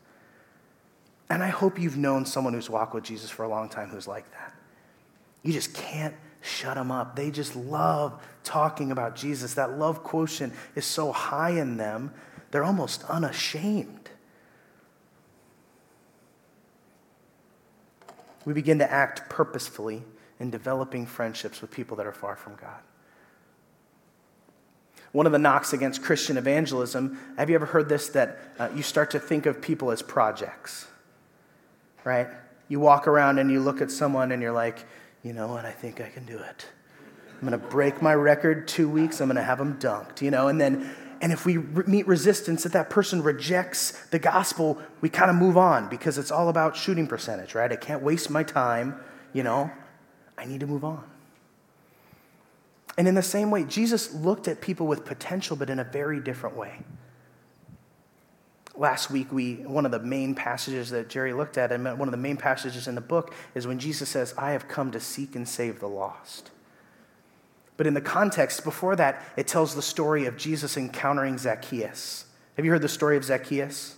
And 1.31 1.43
I 1.43 1.49
hope 1.49 1.79
you've 1.79 1.97
known 1.97 2.25
someone 2.25 2.55
who's 2.55 2.71
walked 2.71 2.95
with 2.95 3.05
Jesus 3.05 3.31
for 3.31 3.45
a 3.45 3.49
long 3.49 3.69
time 3.69 3.91
who's 3.91 4.09
like 4.09 4.31
that. 4.33 4.55
You 5.43 5.53
just 5.53 5.75
can't 5.75 6.15
shut 6.41 6.75
them 6.75 6.91
up. 6.91 7.17
They 7.17 7.31
just 7.31 7.57
love 7.57 8.23
talking 8.45 8.91
about 8.91 9.17
Jesus. 9.17 9.55
That 9.55 9.79
love 9.79 10.03
quotient 10.03 10.53
is 10.75 10.85
so 10.85 11.13
high 11.13 11.51
in 11.51 11.77
them, 11.77 12.13
they're 12.51 12.65
almost 12.65 13.05
unashamed. 13.05 14.11
We 18.45 18.55
begin 18.55 18.79
to 18.79 18.91
act 18.91 19.29
purposefully 19.29 20.03
in 20.41 20.51
developing 20.51 21.05
friendships 21.05 21.61
with 21.61 21.71
people 21.71 21.97
that 21.99 22.07
are 22.07 22.13
far 22.13 22.37
from 22.37 22.55
God. 22.55 22.81
One 25.13 25.27
of 25.27 25.33
the 25.33 25.39
knocks 25.39 25.73
against 25.73 26.03
Christian 26.03 26.37
evangelism, 26.37 27.19
have 27.37 27.49
you 27.49 27.55
ever 27.55 27.67
heard 27.67 27.89
this? 27.89 28.09
That 28.11 28.39
uh, 28.59 28.69
you 28.75 28.83
start 28.83 29.11
to 29.13 29.19
think 29.19 29.47
of 29.47 29.61
people 29.61 29.91
as 29.91 30.03
projects, 30.03 30.87
right? 32.05 32.29
You 32.69 32.81
walk 32.81 33.09
around 33.09 33.39
and 33.39 33.51
you 33.51 33.61
look 33.61 33.81
at 33.81 33.91
someone 33.91 34.33
and 34.33 34.43
you're 34.43 34.53
like, 34.53 34.85
you 35.23 35.33
know 35.33 35.49
what, 35.49 35.65
I 35.65 35.71
think 35.71 36.01
I 36.01 36.09
can 36.09 36.25
do 36.25 36.39
it. 36.39 36.67
I'm 37.41 37.49
going 37.49 37.61
to 37.61 37.69
break 37.69 38.03
my 38.03 38.15
record 38.15 38.67
two 38.67 38.89
weeks, 38.89 39.21
I'm 39.21 39.29
going 39.29 39.37
to 39.37 39.43
have 39.43 39.59
them 39.59 39.79
dunked, 39.79 40.23
you 40.23 40.31
know? 40.31 40.49
And 40.49 40.61
then, 40.61 40.91
and 41.21 41.33
if 41.33 41.47
we 41.47 41.57
re- 41.57 41.85
meet 41.87 42.07
resistance, 42.07 42.65
that 42.65 42.73
that 42.73 42.91
person 42.91 43.23
rejects 43.23 44.07
the 44.07 44.19
gospel, 44.19 44.81
we 45.01 45.09
kind 45.09 45.31
of 45.31 45.37
move 45.37 45.57
on 45.57 45.89
because 45.89 46.19
it's 46.19 46.31
all 46.31 46.49
about 46.49 46.77
shooting 46.77 47.07
percentage, 47.07 47.55
right? 47.55 47.71
I 47.71 47.77
can't 47.77 48.03
waste 48.03 48.31
my 48.31 48.43
time, 48.43 48.99
you 49.33 49.43
know? 49.43 49.71
I 50.37 50.47
need 50.47 50.61
to 50.61 50.67
move 50.67 50.85
on. 50.85 51.05
And 52.97 53.07
in 53.07 53.15
the 53.15 53.23
same 53.23 53.53
way, 53.53 53.63
Jesus 53.63 54.13
looked 54.13 54.49
at 54.49 54.61
people 54.61 54.89
with 54.89 55.05
potential, 55.05 55.57
but 55.57 55.71
in 55.71 55.79
a 55.79 55.85
very 55.85 56.19
different 56.21 56.57
way. 56.57 56.81
Last 58.79 59.11
week, 59.11 59.33
we, 59.33 59.55
one 59.57 59.85
of 59.85 59.91
the 59.91 59.99
main 59.99 60.37
passages 60.37 60.91
that 60.91 61.09
Jerry 61.09 61.33
looked 61.33 61.59
at, 61.59 61.73
and 61.73 61.85
one 61.99 62.07
of 62.07 62.13
the 62.13 62.17
main 62.17 62.37
passages 62.37 62.87
in 62.87 62.95
the 62.95 63.01
book, 63.01 63.35
is 63.57 63.67
when 63.67 63.81
Jesus 63.81 64.09
says, 64.09 64.33
I 64.39 64.53
have 64.53 64.69
come 64.69 64.93
to 64.93 65.01
seek 65.01 65.35
and 65.35 65.49
save 65.49 65.81
the 65.81 65.89
lost. 65.89 66.53
But 67.77 67.89
in 67.89 67.95
the 67.95 68.01
context 68.01 68.63
before 68.63 68.95
that, 68.95 69.21
it 69.37 69.49
tells 69.49 69.75
the 69.75 69.83
story 69.83 70.27
of 70.27 70.37
Jesus 70.37 70.77
encountering 70.77 71.39
Zacchaeus. 71.39 72.27
Have 72.57 72.65
you 72.65 72.71
heard 72.71 72.83
the 72.83 72.89
story 72.89 73.17
of 73.17 73.25
Zacchaeus? 73.25 73.97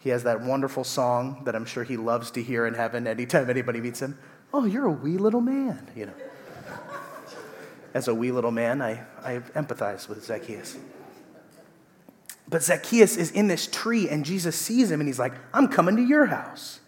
He 0.00 0.10
has 0.10 0.22
that 0.24 0.42
wonderful 0.42 0.84
song 0.84 1.42
that 1.46 1.56
I'm 1.56 1.64
sure 1.64 1.82
he 1.82 1.96
loves 1.96 2.30
to 2.32 2.42
hear 2.42 2.66
in 2.66 2.74
heaven 2.74 3.06
anytime 3.06 3.48
anybody 3.48 3.80
meets 3.80 4.00
him. 4.00 4.18
Oh, 4.52 4.66
you're 4.66 4.86
a 4.86 4.92
wee 4.92 5.16
little 5.16 5.40
man, 5.40 5.90
you 5.96 6.06
know 6.06 6.14
as 7.94 8.06
a 8.06 8.14
wee 8.14 8.32
little 8.32 8.50
man, 8.50 8.82
I, 8.82 9.02
I 9.22 9.38
empathize 9.54 10.08
with 10.08 10.24
Zacchaeus. 10.24 10.76
But 12.48 12.62
Zacchaeus 12.62 13.16
is 13.16 13.30
in 13.30 13.46
this 13.46 13.66
tree, 13.66 14.08
and 14.08 14.24
Jesus 14.24 14.56
sees 14.56 14.90
him, 14.90 15.00
and 15.00 15.08
he's 15.08 15.18
like, 15.18 15.34
I'm 15.52 15.68
coming 15.68 15.96
to 15.96 16.02
your 16.02 16.26
house. 16.26 16.80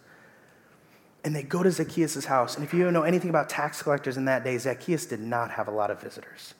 And 1.23 1.35
they 1.35 1.43
go 1.43 1.61
to 1.61 1.69
Zacchaeus' 1.69 2.25
house. 2.25 2.55
And 2.55 2.63
if 2.63 2.73
you 2.73 2.83
don't 2.83 2.93
know 2.93 3.03
anything 3.03 3.29
about 3.29 3.47
tax 3.47 3.83
collectors 3.83 4.17
in 4.17 4.25
that 4.25 4.43
day, 4.43 4.57
Zacchaeus 4.57 5.05
did 5.05 5.19
not 5.19 5.51
have 5.51 5.67
a 5.67 5.71
lot 5.71 5.91
of 5.91 6.01
visitors. 6.01 6.55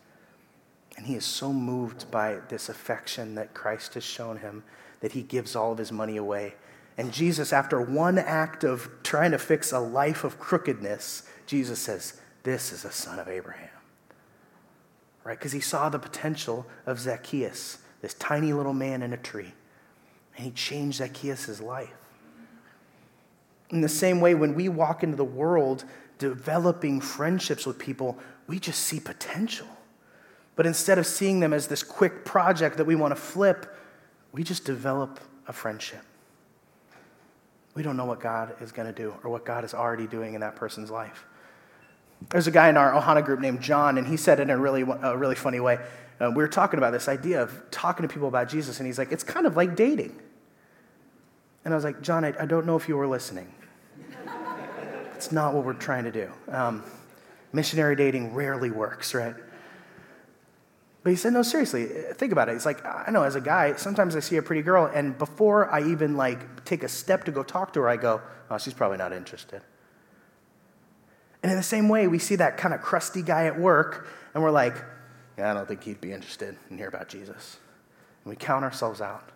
And 0.98 1.08
he 1.08 1.16
is 1.16 1.26
so 1.26 1.52
moved 1.52 2.12
by 2.12 2.40
this 2.50 2.70
affection 2.70 3.34
that 3.36 3.56
Christ 3.56 3.96
has 3.96 4.04
shown 4.04 4.38
him 4.38 4.64
that 5.00 5.14
he 5.14 5.24
gives 5.24 5.56
all 5.56 5.72
of 5.72 5.80
his 5.80 5.92
money 5.92 6.18
away. 6.18 6.54
And 6.96 7.12
Jesus, 7.12 7.52
after 7.52 7.82
one 7.82 8.20
act 8.20 8.64
of 8.64 8.88
trying 9.02 9.32
to 9.32 9.40
fix 9.40 9.72
a 9.72 9.80
life 9.80 10.24
of 10.24 10.38
crookedness, 10.38 11.24
Jesus 11.48 11.80
says, 11.80 12.22
This 12.44 12.72
is 12.72 12.86
a 12.86 12.92
son 12.92 13.18
of 13.18 13.28
Abraham 13.28 13.70
right? 15.24 15.38
Because 15.38 15.52
he 15.52 15.60
saw 15.60 15.90
the 15.90 16.00
potential 16.00 16.66
of 16.86 17.00
Zacchaeus, 17.00 17.80
this 18.02 18.14
tiny 18.16 18.54
little 18.54 18.74
man 18.74 19.02
in 19.02 19.14
a 19.14 19.18
tree. 19.18 19.54
And 20.36 20.46
he 20.46 20.52
changed 20.52 20.98
Zacchaeus' 20.98 21.62
life. 21.62 21.94
In 23.70 23.82
the 23.82 23.90
same 23.90 24.20
way, 24.20 24.34
when 24.36 24.54
we 24.54 24.70
walk 24.70 25.04
into 25.04 25.16
the 25.16 25.24
world 25.24 25.86
developing 26.18 27.00
friendships 27.00 27.66
with 27.66 27.80
people, 27.80 28.18
we 28.48 28.60
just 28.60 28.82
see 28.82 29.00
potential. 29.00 29.68
But 30.56 30.66
instead 30.66 30.98
of 30.98 31.08
seeing 31.08 31.40
them 31.40 31.54
as 31.54 31.68
this 31.68 31.84
quick 31.84 32.26
project 32.26 32.78
that 32.78 32.86
we 32.86 32.96
want 32.96 33.16
to 33.16 33.22
flip, 33.22 33.78
we 34.32 34.44
just 34.44 34.66
develop 34.66 35.20
a 35.48 35.54
friendship. 35.54 36.02
We 37.74 37.84
don't 37.84 37.96
know 37.96 38.06
what 38.06 38.20
God 38.20 38.56
is 38.62 38.72
going 38.72 38.88
to 38.88 38.94
do 38.94 39.16
or 39.24 39.32
what 39.32 39.46
God 39.46 39.64
is 39.64 39.74
already 39.74 40.08
doing 40.08 40.34
in 40.34 40.42
that 40.42 40.56
person's 40.56 40.92
life. 40.92 41.26
There's 42.30 42.48
a 42.48 42.52
guy 42.52 42.70
in 42.70 42.78
our 42.78 42.92
Ohana 42.92 43.24
group 43.24 43.40
named 43.40 43.62
John, 43.62 43.98
and 43.98 44.06
he 44.06 44.18
said 44.18 44.40
it 44.40 44.44
in 44.44 44.50
a 44.52 44.58
really, 44.58 44.82
a 44.82 45.18
really 45.18 45.36
funny 45.36 45.60
way. 45.60 45.80
Uh, 46.22 46.30
we 46.30 46.44
were 46.44 46.48
talking 46.48 46.78
about 46.78 46.92
this 46.92 47.08
idea 47.08 47.42
of 47.42 47.64
talking 47.72 48.08
to 48.08 48.14
people 48.14 48.28
about 48.28 48.48
Jesus, 48.48 48.80
and 48.80 48.86
he's 48.86 49.00
like, 49.00 49.12
it's 49.12 49.24
kind 49.24 49.48
of 49.48 49.58
like 49.58 49.76
dating. 49.76 50.20
And 51.66 51.74
I 51.74 51.78
was 51.78 51.84
like, 51.84 52.02
John, 52.02 52.24
I, 52.24 52.34
I 52.40 52.46
don't 52.46 52.66
know 52.66 52.76
if 52.76 52.88
you 52.88 52.96
were 52.96 53.08
listening. 53.08 53.52
it's 55.16 55.32
not 55.32 55.54
what 55.56 55.66
we're 55.66 55.74
trying 55.74 56.04
to 56.04 56.12
do. 56.12 56.32
Um, 56.50 56.84
missionary 57.54 57.96
dating 57.96 58.36
rarely 58.36 58.70
works, 58.70 59.16
right? 59.16 59.34
But 61.04 61.10
he 61.10 61.16
said, 61.16 61.34
no, 61.34 61.42
seriously, 61.42 61.86
think 62.14 62.32
about 62.32 62.50
it. 62.50 62.54
He's 62.54 62.68
like, 62.68 62.86
I 62.86 63.10
know 63.10 63.24
as 63.24 63.36
a 63.36 63.42
guy, 63.42 63.74
sometimes 63.76 64.16
I 64.16 64.20
see 64.20 64.38
a 64.38 64.44
pretty 64.44 64.62
girl, 64.62 64.86
and 64.86 65.18
before 65.18 65.72
I 65.72 65.90
even 65.90 66.16
like 66.18 66.66
take 66.66 66.84
a 66.84 66.88
step 66.88 67.24
to 67.24 67.32
go 67.32 67.42
talk 67.42 67.74
to 67.74 67.80
her, 67.80 67.90
I 67.90 67.98
go, 67.98 68.22
oh, 68.52 68.60
she's 68.60 68.76
probably 68.76 68.98
not 68.98 69.12
interested. 69.12 69.64
And 71.42 71.52
in 71.52 71.58
the 71.58 71.64
same 71.64 71.90
way, 71.90 72.06
we 72.06 72.20
see 72.20 72.36
that 72.36 72.58
kind 72.58 72.76
of 72.76 72.82
crusty 72.82 73.24
guy 73.24 73.48
at 73.48 73.60
work, 73.60 74.08
and 74.36 74.44
we're 74.44 74.52
like, 74.52 74.76
yeah, 75.38 75.52
I 75.52 75.54
don't 75.54 75.68
think 75.68 75.84
he'd 75.84 76.02
be 76.02 76.12
interested 76.12 76.56
in 76.70 76.78
hear 76.78 76.88
about 76.88 77.10
Jesus. 77.10 77.58
And 78.24 78.30
we 78.30 78.36
count 78.36 78.64
ourselves 78.64 79.02
out. 79.02 79.30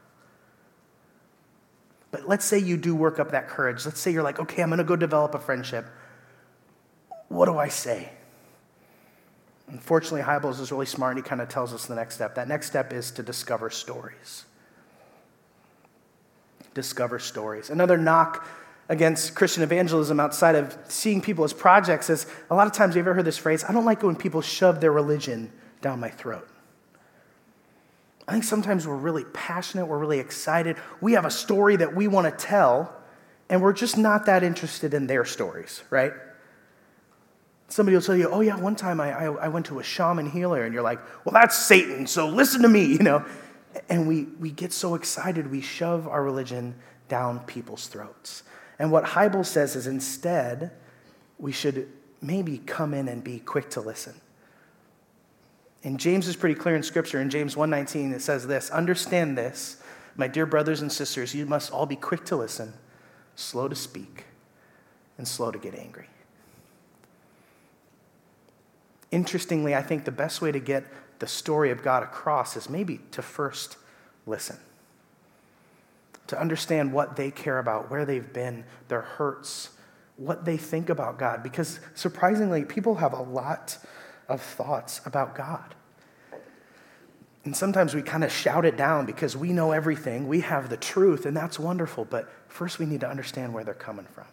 But 2.12 2.28
let's 2.28 2.46
say 2.46 2.60
you 2.60 2.78
do 2.78 2.96
work 2.96 3.20
up 3.20 3.32
that 3.32 3.48
courage. 3.48 3.86
Let's 3.86 4.00
say 4.00 4.12
you're 4.12 4.24
like, 4.24 4.40
okay, 4.40 4.62
I'm 4.62 4.70
going 4.70 4.78
to 4.78 4.84
go 4.84 4.96
develop 4.96 5.36
a 5.36 5.40
friendship. 5.40 5.86
What 7.28 7.48
do 7.48 7.58
I 7.58 7.68
say? 7.68 8.10
Unfortunately, 9.68 10.22
Hybels 10.22 10.60
is 10.62 10.72
really 10.72 10.86
smart 10.86 11.18
and 11.18 11.26
he 11.26 11.28
kind 11.28 11.42
of 11.42 11.50
tells 11.50 11.74
us 11.74 11.88
the 11.88 11.96
next 11.96 12.16
step. 12.16 12.36
That 12.36 12.48
next 12.48 12.68
step 12.68 12.94
is 12.94 13.12
to 13.12 13.24
discover 13.24 13.70
stories. 13.70 14.46
Discover 16.74 17.20
stories. 17.20 17.70
Another 17.70 17.98
knock 17.98 18.48
against 18.88 19.34
Christian 19.34 19.64
evangelism 19.64 20.20
outside 20.20 20.56
of 20.56 20.78
seeing 20.88 21.20
people 21.20 21.44
as 21.44 21.52
projects 21.52 22.10
is 22.10 22.28
a 22.52 22.56
lot 22.56 22.68
of 22.68 22.74
times, 22.74 22.96
you 22.96 23.00
ever 23.00 23.16
heard 23.16 23.26
this 23.26 23.38
phrase? 23.38 23.64
I 23.64 23.74
don't 23.74 23.86
like 23.86 24.04
when 24.04 24.16
people 24.16 24.42
shove 24.42 24.82
their 24.82 24.92
religion 24.92 25.52
down 25.86 26.00
my 26.00 26.10
throat. 26.10 26.50
I 28.28 28.32
think 28.32 28.44
sometimes 28.44 28.88
we're 28.88 28.96
really 28.96 29.24
passionate, 29.24 29.86
we're 29.86 30.00
really 30.00 30.18
excited. 30.18 30.78
We 31.00 31.14
have 31.14 31.26
a 31.26 31.30
story 31.30 31.76
that 31.76 31.96
we 31.96 32.08
want 32.08 32.26
to 32.26 32.46
tell, 32.46 32.92
and 33.50 33.62
we're 33.62 33.72
just 33.72 33.96
not 33.96 34.26
that 34.26 34.42
interested 34.42 34.96
in 34.96 35.06
their 35.06 35.26
stories, 35.26 35.84
right? 35.92 36.12
Somebody 37.68 37.96
will 37.96 38.02
tell 38.02 38.16
you, 38.16 38.30
oh, 38.30 38.42
yeah, 38.42 38.56
one 38.56 38.76
time 38.76 39.00
I, 39.00 39.12
I, 39.12 39.26
I 39.26 39.48
went 39.50 39.68
to 39.68 39.78
a 39.78 39.84
shaman 39.84 40.28
healer, 40.28 40.64
and 40.64 40.74
you're 40.74 40.82
like, 40.82 41.00
well, 41.24 41.34
that's 41.34 41.56
Satan, 41.56 42.08
so 42.08 42.30
listen 42.30 42.64
to 42.64 42.68
me, 42.68 42.86
you 42.98 43.04
know? 43.04 43.24
And 43.88 44.08
we, 44.08 44.24
we 44.40 44.50
get 44.50 44.74
so 44.74 44.96
excited, 44.96 45.52
we 45.52 45.62
shove 45.62 46.08
our 46.08 46.24
religion 46.24 46.74
down 47.10 47.42
people's 47.42 47.86
throats. 47.86 48.42
And 48.80 48.92
what 48.92 49.04
Hybels 49.04 49.46
says 49.46 49.76
is 49.76 49.86
instead, 49.86 50.72
we 51.38 51.52
should 51.52 51.92
maybe 52.24 52.58
come 52.58 52.96
in 52.96 53.08
and 53.08 53.24
be 53.24 53.38
quick 53.38 53.70
to 53.72 53.82
listen. 53.82 54.16
And 55.86 56.00
James 56.00 56.28
is 56.28 56.36
pretty 56.36 56.56
clear 56.56 56.76
in 56.76 56.82
Scripture. 56.82 57.22
In 57.22 57.30
James 57.30 57.54
1.19, 57.54 58.12
it 58.12 58.22
says 58.22 58.48
this, 58.48 58.72
Understand 58.72 59.38
this, 59.38 59.78
my 60.16 60.28
dear 60.28 60.48
brothers 60.48 60.82
and 60.82 60.92
sisters, 60.92 61.36
you 61.36 61.46
must 61.46 61.72
all 61.72 61.86
be 61.86 61.96
quick 61.96 62.26
to 62.26 62.36
listen, 62.36 62.74
slow 63.36 63.68
to 63.68 63.76
speak, 63.76 64.26
and 65.20 65.28
slow 65.28 65.52
to 65.52 65.60
get 65.60 65.76
angry. 65.76 66.10
Interestingly, 69.12 69.76
I 69.76 69.84
think 69.84 70.06
the 70.06 70.12
best 70.12 70.42
way 70.42 70.52
to 70.52 70.60
get 70.60 70.86
the 71.20 71.28
story 71.28 71.70
of 71.70 71.84
God 71.84 72.02
across 72.02 72.58
is 72.58 72.68
maybe 72.68 73.00
to 73.12 73.22
first 73.22 73.78
listen 74.26 74.58
to 76.26 76.42
understand 76.42 76.92
what 76.92 77.16
they 77.16 77.30
care 77.30 77.60
about, 77.60 77.92
where 77.92 78.04
they've 78.04 78.34
been, 78.34 78.64
their 78.88 79.02
hurts, 79.02 79.70
what 80.18 80.46
they 80.46 80.58
think 80.58 80.90
about 80.90 81.20
God. 81.20 81.44
Because 81.44 81.80
surprisingly, 81.94 82.66
people 82.66 82.96
have 82.96 83.14
a 83.14 83.22
lot 83.22 83.78
of 84.28 84.42
thoughts 84.42 85.02
about 85.06 85.36
God. 85.36 85.76
And 87.44 87.56
sometimes 87.56 87.94
we 87.94 88.02
kind 88.02 88.24
of 88.24 88.32
shout 88.32 88.66
it 88.66 88.76
down 88.76 89.06
because 89.06 89.38
we 89.38 89.54
know 89.54 89.72
everything, 89.72 90.28
we 90.28 90.42
have 90.42 90.70
the 90.70 90.78
truth, 90.78 91.28
and 91.28 91.38
that's 91.38 91.60
wonderful. 91.60 92.04
But 92.04 92.28
first, 92.48 92.80
we 92.80 92.88
need 92.88 93.02
to 93.02 93.10
understand 93.10 93.54
where 93.54 93.64
they're 93.64 93.76
coming 93.76 94.06
from. 94.06 94.26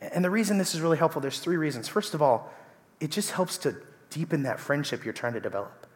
And 0.00 0.24
the 0.24 0.30
reason 0.30 0.58
this 0.58 0.74
is 0.74 0.80
really 0.80 0.98
helpful, 0.98 1.22
there's 1.22 1.38
three 1.38 1.56
reasons. 1.56 1.86
First 1.86 2.12
of 2.12 2.20
all, 2.20 2.52
it 3.00 3.10
just 3.10 3.30
helps 3.30 3.56
to 3.58 3.76
deepen 4.10 4.42
that 4.42 4.58
friendship 4.58 5.04
you're 5.04 5.14
trying 5.14 5.34
to 5.34 5.40
develop. 5.40 5.86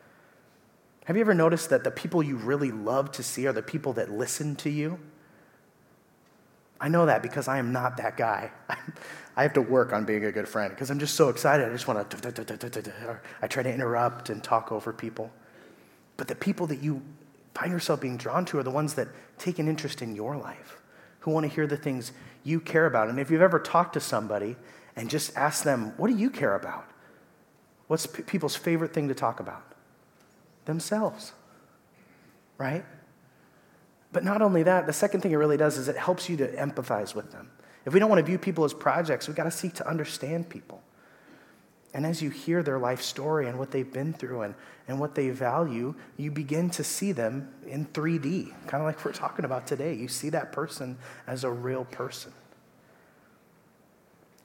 Have 1.06 1.16
you 1.16 1.22
ever 1.22 1.34
noticed 1.34 1.70
that 1.70 1.84
the 1.84 1.90
people 1.90 2.22
you 2.22 2.36
really 2.36 2.70
love 2.70 3.10
to 3.12 3.22
see 3.22 3.46
are 3.46 3.52
the 3.52 3.62
people 3.62 3.94
that 3.94 4.10
listen 4.10 4.54
to 4.56 4.70
you? 4.70 4.98
I 6.80 6.88
know 6.88 7.06
that 7.06 7.22
because 7.22 7.48
I 7.48 7.58
am 7.58 7.72
not 7.72 7.96
that 7.96 8.16
guy. 8.16 8.52
I 9.38 9.42
have 9.42 9.52
to 9.52 9.62
work 9.62 9.92
on 9.92 10.04
being 10.04 10.24
a 10.24 10.32
good 10.32 10.48
friend 10.48 10.70
because 10.70 10.90
I'm 10.90 10.98
just 10.98 11.14
so 11.14 11.28
excited. 11.28 11.64
I 11.64 11.70
just 11.70 11.86
want 11.86 12.10
to, 12.10 13.20
I 13.40 13.46
try 13.46 13.62
to 13.62 13.72
interrupt 13.72 14.30
and 14.30 14.42
talk 14.42 14.72
over 14.72 14.92
people. 14.92 15.30
But 16.16 16.26
the 16.26 16.34
people 16.34 16.66
that 16.66 16.82
you 16.82 17.02
find 17.54 17.70
yourself 17.70 18.00
being 18.00 18.16
drawn 18.16 18.44
to 18.46 18.58
are 18.58 18.64
the 18.64 18.72
ones 18.72 18.94
that 18.94 19.06
take 19.38 19.60
an 19.60 19.68
interest 19.68 20.02
in 20.02 20.16
your 20.16 20.36
life, 20.36 20.78
who 21.20 21.30
want 21.30 21.48
to 21.48 21.54
hear 21.54 21.68
the 21.68 21.76
things 21.76 22.10
you 22.42 22.58
care 22.58 22.86
about. 22.86 23.10
And 23.10 23.20
if 23.20 23.30
you've 23.30 23.40
ever 23.40 23.60
talked 23.60 23.92
to 23.92 24.00
somebody 24.00 24.56
and 24.96 25.08
just 25.08 25.36
asked 25.36 25.62
them, 25.62 25.92
What 25.98 26.08
do 26.08 26.16
you 26.16 26.30
care 26.30 26.56
about? 26.56 26.90
What's 27.86 28.06
p- 28.06 28.24
people's 28.24 28.56
favorite 28.56 28.92
thing 28.92 29.06
to 29.06 29.14
talk 29.14 29.38
about? 29.38 29.62
Themselves, 30.64 31.32
right? 32.58 32.84
But 34.10 34.24
not 34.24 34.42
only 34.42 34.64
that, 34.64 34.88
the 34.88 34.92
second 34.92 35.20
thing 35.20 35.30
it 35.30 35.36
really 35.36 35.56
does 35.56 35.78
is 35.78 35.86
it 35.86 35.96
helps 35.96 36.28
you 36.28 36.36
to 36.38 36.48
empathize 36.56 37.14
with 37.14 37.30
them. 37.30 37.52
If 37.88 37.94
we 37.94 38.00
don't 38.00 38.10
want 38.10 38.18
to 38.18 38.26
view 38.26 38.36
people 38.36 38.64
as 38.64 38.74
projects, 38.74 39.28
we've 39.28 39.36
got 39.36 39.44
to 39.44 39.50
seek 39.50 39.72
to 39.76 39.88
understand 39.88 40.50
people. 40.50 40.82
And 41.94 42.04
as 42.04 42.20
you 42.20 42.28
hear 42.28 42.62
their 42.62 42.78
life 42.78 43.00
story 43.00 43.48
and 43.48 43.58
what 43.58 43.70
they've 43.70 43.90
been 43.90 44.12
through 44.12 44.42
and, 44.42 44.54
and 44.88 45.00
what 45.00 45.14
they 45.14 45.30
value, 45.30 45.94
you 46.18 46.30
begin 46.30 46.68
to 46.68 46.84
see 46.84 47.12
them 47.12 47.48
in 47.66 47.86
3D, 47.86 48.50
kind 48.66 48.82
of 48.82 48.86
like 48.86 49.02
we're 49.06 49.14
talking 49.14 49.46
about 49.46 49.66
today. 49.66 49.94
You 49.94 50.06
see 50.06 50.28
that 50.28 50.52
person 50.52 50.98
as 51.26 51.44
a 51.44 51.50
real 51.50 51.86
person. 51.86 52.30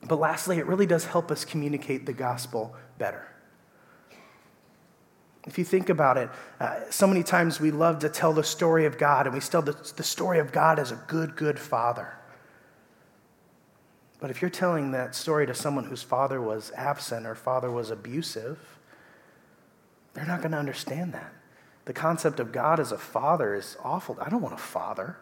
But 0.01 0.19
lastly, 0.19 0.57
it 0.57 0.65
really 0.65 0.85
does 0.85 1.03
help 1.03 1.29
us 1.29 1.43
communicate 1.43 2.05
the 2.05 2.13
gospel 2.13 2.73
better. 2.97 3.27
If 5.45 5.57
you 5.57 5.65
think 5.65 5.89
about 5.89 6.15
it, 6.15 6.29
uh, 6.61 6.79
so 6.89 7.07
many 7.07 7.23
times 7.23 7.59
we 7.59 7.71
love 7.71 7.99
to 7.99 8.09
tell 8.09 8.31
the 8.31 8.45
story 8.45 8.85
of 8.85 8.97
God, 8.97 9.27
and 9.27 9.35
we 9.35 9.41
tell 9.41 9.61
the, 9.61 9.73
the 9.97 10.03
story 10.03 10.39
of 10.39 10.53
God 10.53 10.79
as 10.79 10.93
a 10.93 11.03
good, 11.09 11.35
good 11.35 11.59
father. 11.59 12.13
But 14.23 14.31
if 14.31 14.41
you're 14.41 14.49
telling 14.49 14.91
that 14.91 15.15
story 15.15 15.45
to 15.47 15.53
someone 15.53 15.83
whose 15.83 16.01
father 16.01 16.39
was 16.41 16.71
absent 16.77 17.25
or 17.25 17.35
father 17.35 17.69
was 17.69 17.89
abusive, 17.89 18.57
they're 20.13 20.23
not 20.23 20.39
going 20.39 20.53
to 20.53 20.57
understand 20.57 21.13
that. 21.13 21.33
The 21.83 21.91
concept 21.91 22.39
of 22.39 22.53
God 22.53 22.79
as 22.79 22.93
a 22.93 22.97
father 22.97 23.53
is 23.53 23.75
awful. 23.83 24.17
I 24.21 24.29
don't 24.29 24.41
want 24.41 24.53
a 24.53 24.57
father. 24.57 25.17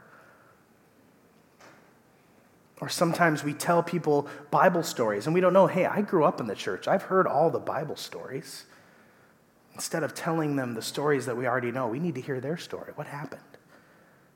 Or 2.79 2.89
sometimes 2.89 3.43
we 3.43 3.55
tell 3.55 3.81
people 3.81 4.27
Bible 4.51 4.83
stories 4.83 5.25
and 5.25 5.33
we 5.33 5.41
don't 5.41 5.51
know, 5.51 5.65
hey, 5.65 5.87
I 5.87 6.01
grew 6.01 6.23
up 6.23 6.39
in 6.39 6.45
the 6.45 6.53
church. 6.53 6.87
I've 6.87 7.01
heard 7.01 7.25
all 7.25 7.49
the 7.49 7.57
Bible 7.57 7.95
stories. 7.95 8.65
Instead 9.73 10.03
of 10.03 10.13
telling 10.13 10.57
them 10.57 10.75
the 10.75 10.81
stories 10.83 11.25
that 11.25 11.35
we 11.35 11.47
already 11.47 11.71
know, 11.71 11.87
we 11.87 11.97
need 11.97 12.13
to 12.13 12.21
hear 12.21 12.39
their 12.39 12.55
story. 12.55 12.91
What 12.93 13.07
happened? 13.07 13.41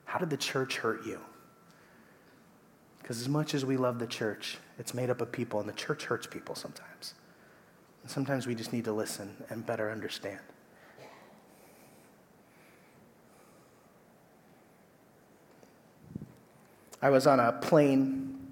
How 0.06 0.18
did 0.18 0.30
the 0.30 0.36
church 0.36 0.78
hurt 0.78 1.06
you? 1.06 1.20
Because 3.06 3.20
as 3.20 3.28
much 3.28 3.54
as 3.54 3.64
we 3.64 3.76
love 3.76 4.00
the 4.00 4.06
church, 4.08 4.58
it's 4.80 4.92
made 4.92 5.10
up 5.10 5.20
of 5.20 5.30
people, 5.30 5.60
and 5.60 5.68
the 5.68 5.74
church 5.74 6.06
hurts 6.06 6.26
people 6.26 6.56
sometimes. 6.56 7.14
And 8.02 8.10
sometimes 8.10 8.48
we 8.48 8.56
just 8.56 8.72
need 8.72 8.84
to 8.86 8.92
listen 8.92 9.44
and 9.48 9.64
better 9.64 9.92
understand. 9.92 10.40
I 17.00 17.10
was 17.10 17.28
on 17.28 17.38
a 17.38 17.52
plane 17.52 18.44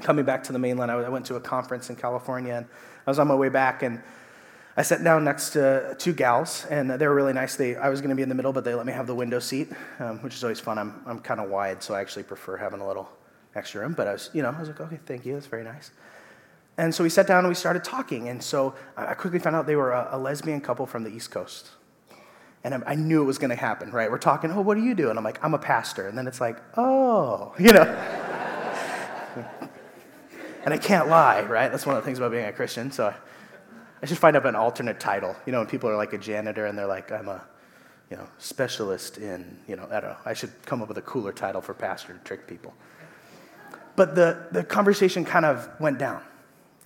coming 0.00 0.24
back 0.24 0.42
to 0.44 0.54
the 0.54 0.58
mainland. 0.58 0.90
I 0.90 1.06
went 1.10 1.26
to 1.26 1.34
a 1.34 1.40
conference 1.40 1.90
in 1.90 1.96
California, 1.96 2.54
and 2.54 2.66
I 3.06 3.10
was 3.10 3.18
on 3.18 3.28
my 3.28 3.34
way 3.34 3.50
back, 3.50 3.82
and 3.82 4.00
I 4.74 4.84
sat 4.84 5.04
down 5.04 5.24
next 5.24 5.50
to 5.50 5.94
two 5.98 6.14
gals, 6.14 6.64
and 6.70 6.92
they 6.92 7.06
were 7.06 7.14
really 7.14 7.34
nice. 7.34 7.56
They, 7.56 7.76
I 7.76 7.90
was 7.90 8.00
going 8.00 8.08
to 8.08 8.16
be 8.16 8.22
in 8.22 8.30
the 8.30 8.34
middle, 8.34 8.54
but 8.54 8.64
they 8.64 8.74
let 8.74 8.86
me 8.86 8.92
have 8.94 9.06
the 9.06 9.14
window 9.14 9.38
seat, 9.38 9.68
um, 9.98 10.18
which 10.20 10.34
is 10.34 10.42
always 10.42 10.60
fun. 10.60 10.78
I'm, 10.78 11.02
I'm 11.04 11.18
kind 11.18 11.40
of 11.40 11.50
wide, 11.50 11.82
so 11.82 11.92
I 11.92 12.00
actually 12.00 12.22
prefer 12.22 12.56
having 12.56 12.80
a 12.80 12.88
little 12.88 13.10
extra 13.58 13.82
room. 13.82 13.92
But 13.92 14.08
I 14.08 14.12
was, 14.12 14.30
you 14.32 14.42
know, 14.42 14.50
I 14.50 14.58
was 14.58 14.68
like, 14.68 14.80
okay, 14.80 14.98
thank 15.04 15.26
you. 15.26 15.34
That's 15.34 15.46
very 15.46 15.64
nice. 15.64 15.90
And 16.78 16.94
so 16.94 17.02
we 17.02 17.10
sat 17.10 17.26
down 17.26 17.40
and 17.40 17.48
we 17.48 17.54
started 17.56 17.82
talking. 17.82 18.28
And 18.28 18.42
so 18.42 18.74
I 18.96 19.14
quickly 19.14 19.40
found 19.40 19.56
out 19.56 19.66
they 19.66 19.76
were 19.76 19.90
a, 19.90 20.10
a 20.12 20.18
lesbian 20.18 20.60
couple 20.60 20.86
from 20.86 21.02
the 21.02 21.10
East 21.10 21.30
Coast. 21.30 21.70
And 22.62 22.72
I, 22.72 22.82
I 22.86 22.94
knew 22.94 23.20
it 23.20 23.26
was 23.26 23.38
going 23.38 23.50
to 23.50 23.56
happen, 23.56 23.90
right? 23.90 24.10
We're 24.10 24.18
talking, 24.18 24.52
oh, 24.52 24.60
what 24.60 24.76
do 24.76 24.84
you 24.84 24.94
do? 24.94 25.10
And 25.10 25.18
I'm 25.18 25.24
like, 25.24 25.42
I'm 25.44 25.54
a 25.54 25.58
pastor. 25.58 26.06
And 26.06 26.16
then 26.16 26.28
it's 26.28 26.40
like, 26.40 26.56
oh, 26.76 27.52
you 27.58 27.72
know. 27.72 27.82
and 30.64 30.72
I 30.72 30.78
can't 30.78 31.08
lie, 31.08 31.42
right? 31.42 31.70
That's 31.70 31.84
one 31.84 31.96
of 31.96 32.02
the 32.02 32.06
things 32.06 32.18
about 32.18 32.30
being 32.30 32.44
a 32.44 32.52
Christian. 32.52 32.92
So 32.92 33.08
I, 33.08 33.14
I 34.00 34.06
should 34.06 34.18
find 34.18 34.36
up 34.36 34.44
an 34.44 34.54
alternate 34.54 35.00
title. 35.00 35.34
You 35.46 35.52
know, 35.52 35.58
when 35.58 35.66
people 35.66 35.90
are 35.90 35.96
like 35.96 36.12
a 36.12 36.18
janitor 36.18 36.66
and 36.66 36.78
they're 36.78 36.86
like, 36.86 37.10
I'm 37.10 37.28
a, 37.28 37.42
you 38.08 38.16
know, 38.16 38.28
specialist 38.38 39.18
in, 39.18 39.58
you 39.66 39.74
know, 39.74 39.86
I 39.90 40.00
don't 40.00 40.10
know. 40.10 40.16
I 40.24 40.32
should 40.32 40.52
come 40.64 40.80
up 40.80 40.88
with 40.88 40.98
a 40.98 41.02
cooler 41.02 41.32
title 41.32 41.60
for 41.60 41.74
pastor 41.74 42.12
to 42.12 42.18
trick 42.20 42.46
people. 42.46 42.72
But 43.98 44.14
the, 44.14 44.46
the 44.52 44.62
conversation 44.62 45.24
kind 45.24 45.44
of 45.44 45.68
went 45.80 45.98
down. 45.98 46.22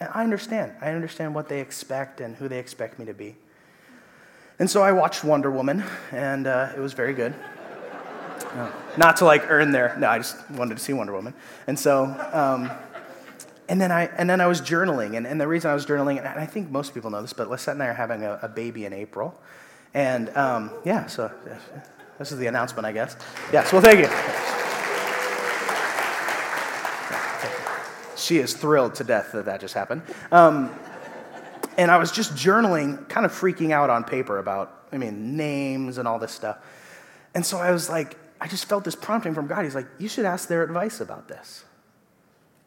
And 0.00 0.08
I 0.14 0.24
understand. 0.24 0.72
I 0.80 0.92
understand 0.92 1.34
what 1.34 1.46
they 1.46 1.60
expect 1.60 2.22
and 2.22 2.34
who 2.34 2.48
they 2.48 2.58
expect 2.58 2.98
me 2.98 3.04
to 3.04 3.12
be. 3.12 3.36
And 4.58 4.70
so 4.70 4.82
I 4.82 4.92
watched 4.92 5.22
Wonder 5.22 5.50
Woman, 5.50 5.84
and 6.10 6.46
uh, 6.46 6.70
it 6.74 6.80
was 6.80 6.94
very 6.94 7.12
good. 7.12 7.34
No, 8.56 8.70
not 8.98 9.16
to 9.18 9.24
like 9.24 9.50
earn 9.50 9.72
their, 9.72 9.96
no, 9.98 10.08
I 10.10 10.18
just 10.18 10.50
wanted 10.50 10.76
to 10.76 10.82
see 10.82 10.92
Wonder 10.92 11.14
Woman. 11.14 11.32
And 11.66 11.78
so, 11.78 12.04
um, 12.32 12.70
and 13.66 13.80
then 13.80 13.90
I 13.90 14.06
and 14.18 14.28
then 14.28 14.42
I 14.42 14.46
was 14.46 14.60
journaling, 14.60 15.16
and, 15.16 15.26
and 15.26 15.40
the 15.40 15.48
reason 15.48 15.70
I 15.70 15.74
was 15.74 15.86
journaling, 15.86 16.18
and 16.18 16.26
I 16.26 16.44
think 16.44 16.70
most 16.70 16.92
people 16.92 17.10
know 17.10 17.22
this, 17.22 17.32
but 17.32 17.48
Lisette 17.48 17.74
and 17.74 17.82
I 17.82 17.86
are 17.86 17.94
having 17.94 18.24
a, 18.24 18.40
a 18.42 18.48
baby 18.48 18.84
in 18.84 18.92
April, 18.92 19.40
and 19.94 20.28
um, 20.36 20.70
yeah, 20.84 21.06
so 21.06 21.30
this 22.18 22.30
is 22.30 22.38
the 22.38 22.46
announcement, 22.46 22.84
I 22.84 22.92
guess. 22.92 23.16
Yes, 23.54 23.72
well, 23.72 23.80
thank 23.80 24.00
you. 24.00 24.41
She 28.32 28.38
is 28.38 28.54
thrilled 28.54 28.94
to 28.94 29.04
death 29.04 29.32
that 29.32 29.44
that 29.44 29.60
just 29.60 29.74
happened. 29.74 30.00
Um, 30.30 30.74
and 31.76 31.90
I 31.90 31.98
was 31.98 32.10
just 32.10 32.32
journaling, 32.32 33.06
kind 33.06 33.26
of 33.26 33.32
freaking 33.32 33.72
out 33.72 33.90
on 33.90 34.04
paper 34.04 34.38
about, 34.38 34.86
I 34.90 34.96
mean, 34.96 35.36
names 35.36 35.98
and 35.98 36.08
all 36.08 36.18
this 36.18 36.32
stuff. 36.32 36.56
And 37.34 37.44
so 37.44 37.58
I 37.58 37.72
was 37.72 37.90
like, 37.90 38.16
I 38.40 38.48
just 38.48 38.64
felt 38.64 38.84
this 38.84 38.94
prompting 38.94 39.34
from 39.34 39.48
God. 39.48 39.64
He's 39.64 39.74
like, 39.74 39.86
you 39.98 40.08
should 40.08 40.24
ask 40.24 40.48
their 40.48 40.62
advice 40.62 41.02
about 41.02 41.28
this. 41.28 41.66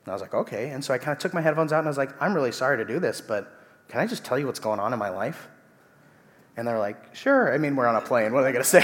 And 0.04 0.12
I 0.12 0.13
was 0.13 0.21
like, 0.21 0.36
okay. 0.36 0.69
And 0.69 0.86
so 0.86 0.93
I 0.93 0.99
kind 0.99 1.13
of 1.13 1.17
took 1.17 1.34
my 1.34 1.41
headphones 1.41 1.73
out 1.73 1.80
and 1.80 1.88
I 1.88 1.89
was 1.89 1.97
like, 1.97 2.12
I'm 2.21 2.36
really 2.36 2.51
sorry 2.51 2.78
to 2.78 2.86
do 2.86 2.99
this, 2.99 3.21
but 3.21 3.51
can 3.88 3.99
I 4.01 4.06
just 4.06 4.23
tell 4.23 4.38
you 4.38 4.45
what's 4.45 4.60
going 4.60 4.80
on 4.80 4.93
in 4.93 4.99
my 4.99 5.10
life? 5.10 5.47
And 6.58 6.67
they're 6.67 6.78
like, 6.78 7.15
sure. 7.15 7.51
I 7.51 7.58
mean, 7.58 7.75
we're 7.75 7.88
on 7.88 7.95
a 7.95 8.01
plane. 8.01 8.34
What 8.34 8.41
are 8.41 8.43
they 8.43 8.51
going 8.51 8.63
to 8.63 8.69
say? 8.69 8.84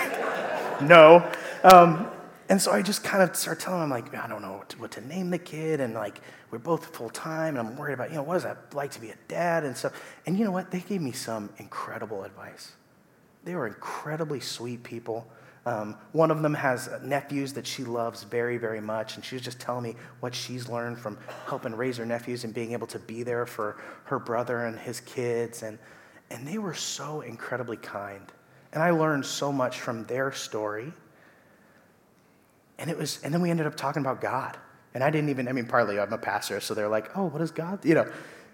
no. 0.81 1.31
Um, 1.63 2.07
and 2.51 2.61
so 2.61 2.73
I 2.73 2.81
just 2.81 3.01
kind 3.01 3.23
of 3.23 3.33
started 3.33 3.61
telling 3.61 3.79
them, 3.79 3.89
like, 3.91 4.13
I 4.13 4.27
don't 4.27 4.41
know 4.41 4.57
what 4.57 4.67
to, 4.71 4.77
what 4.77 4.91
to 4.91 5.07
name 5.07 5.29
the 5.29 5.37
kid. 5.37 5.79
And 5.79 5.93
like, 5.93 6.19
we're 6.49 6.59
both 6.59 6.93
full 6.93 7.09
time. 7.09 7.55
And 7.55 7.65
I'm 7.65 7.77
worried 7.77 7.93
about, 7.93 8.09
you 8.09 8.17
know, 8.17 8.23
what 8.23 8.35
is 8.35 8.43
that 8.43 8.73
like 8.73 8.91
to 8.91 8.99
be 8.99 9.09
a 9.09 9.15
dad 9.29 9.63
and 9.63 9.77
stuff. 9.77 9.93
And 10.25 10.37
you 10.37 10.43
know 10.43 10.51
what? 10.51 10.69
They 10.69 10.81
gave 10.81 11.01
me 11.01 11.13
some 11.13 11.49
incredible 11.59 12.25
advice. 12.25 12.73
They 13.45 13.55
were 13.55 13.67
incredibly 13.67 14.41
sweet 14.41 14.83
people. 14.83 15.25
Um, 15.65 15.95
one 16.11 16.29
of 16.29 16.41
them 16.41 16.53
has 16.53 16.89
nephews 17.01 17.53
that 17.53 17.65
she 17.65 17.85
loves 17.85 18.23
very, 18.23 18.57
very 18.57 18.81
much. 18.81 19.15
And 19.15 19.23
she 19.23 19.35
was 19.35 19.43
just 19.43 19.61
telling 19.61 19.83
me 19.83 19.95
what 20.19 20.35
she's 20.35 20.67
learned 20.67 20.99
from 20.99 21.17
helping 21.47 21.73
raise 21.73 21.95
her 21.95 22.05
nephews 22.05 22.43
and 22.43 22.53
being 22.53 22.73
able 22.73 22.87
to 22.87 22.99
be 22.99 23.23
there 23.23 23.45
for 23.45 23.77
her 24.03 24.19
brother 24.19 24.65
and 24.65 24.77
his 24.77 24.99
kids. 24.99 25.63
And, 25.63 25.79
and 26.29 26.45
they 26.45 26.57
were 26.57 26.73
so 26.73 27.21
incredibly 27.21 27.77
kind. 27.77 28.29
And 28.73 28.83
I 28.83 28.89
learned 28.89 29.25
so 29.25 29.53
much 29.53 29.79
from 29.79 30.03
their 30.03 30.33
story 30.33 30.91
and 32.81 32.89
it 32.89 32.97
was, 32.97 33.21
and 33.23 33.31
then 33.31 33.41
we 33.41 33.51
ended 33.51 33.67
up 33.67 33.75
talking 33.75 34.01
about 34.01 34.19
God. 34.19 34.57
And 34.93 35.03
I 35.03 35.11
didn't 35.11 35.29
even, 35.29 35.47
I 35.47 35.53
mean, 35.53 35.67
partly 35.67 35.99
I'm 35.99 36.11
a 36.11 36.17
pastor, 36.17 36.59
so 36.59 36.73
they're 36.73 36.89
like, 36.89 37.15
oh, 37.15 37.25
what 37.25 37.41
is 37.41 37.51
God? 37.51 37.85
You 37.85 37.93
know, 37.93 38.11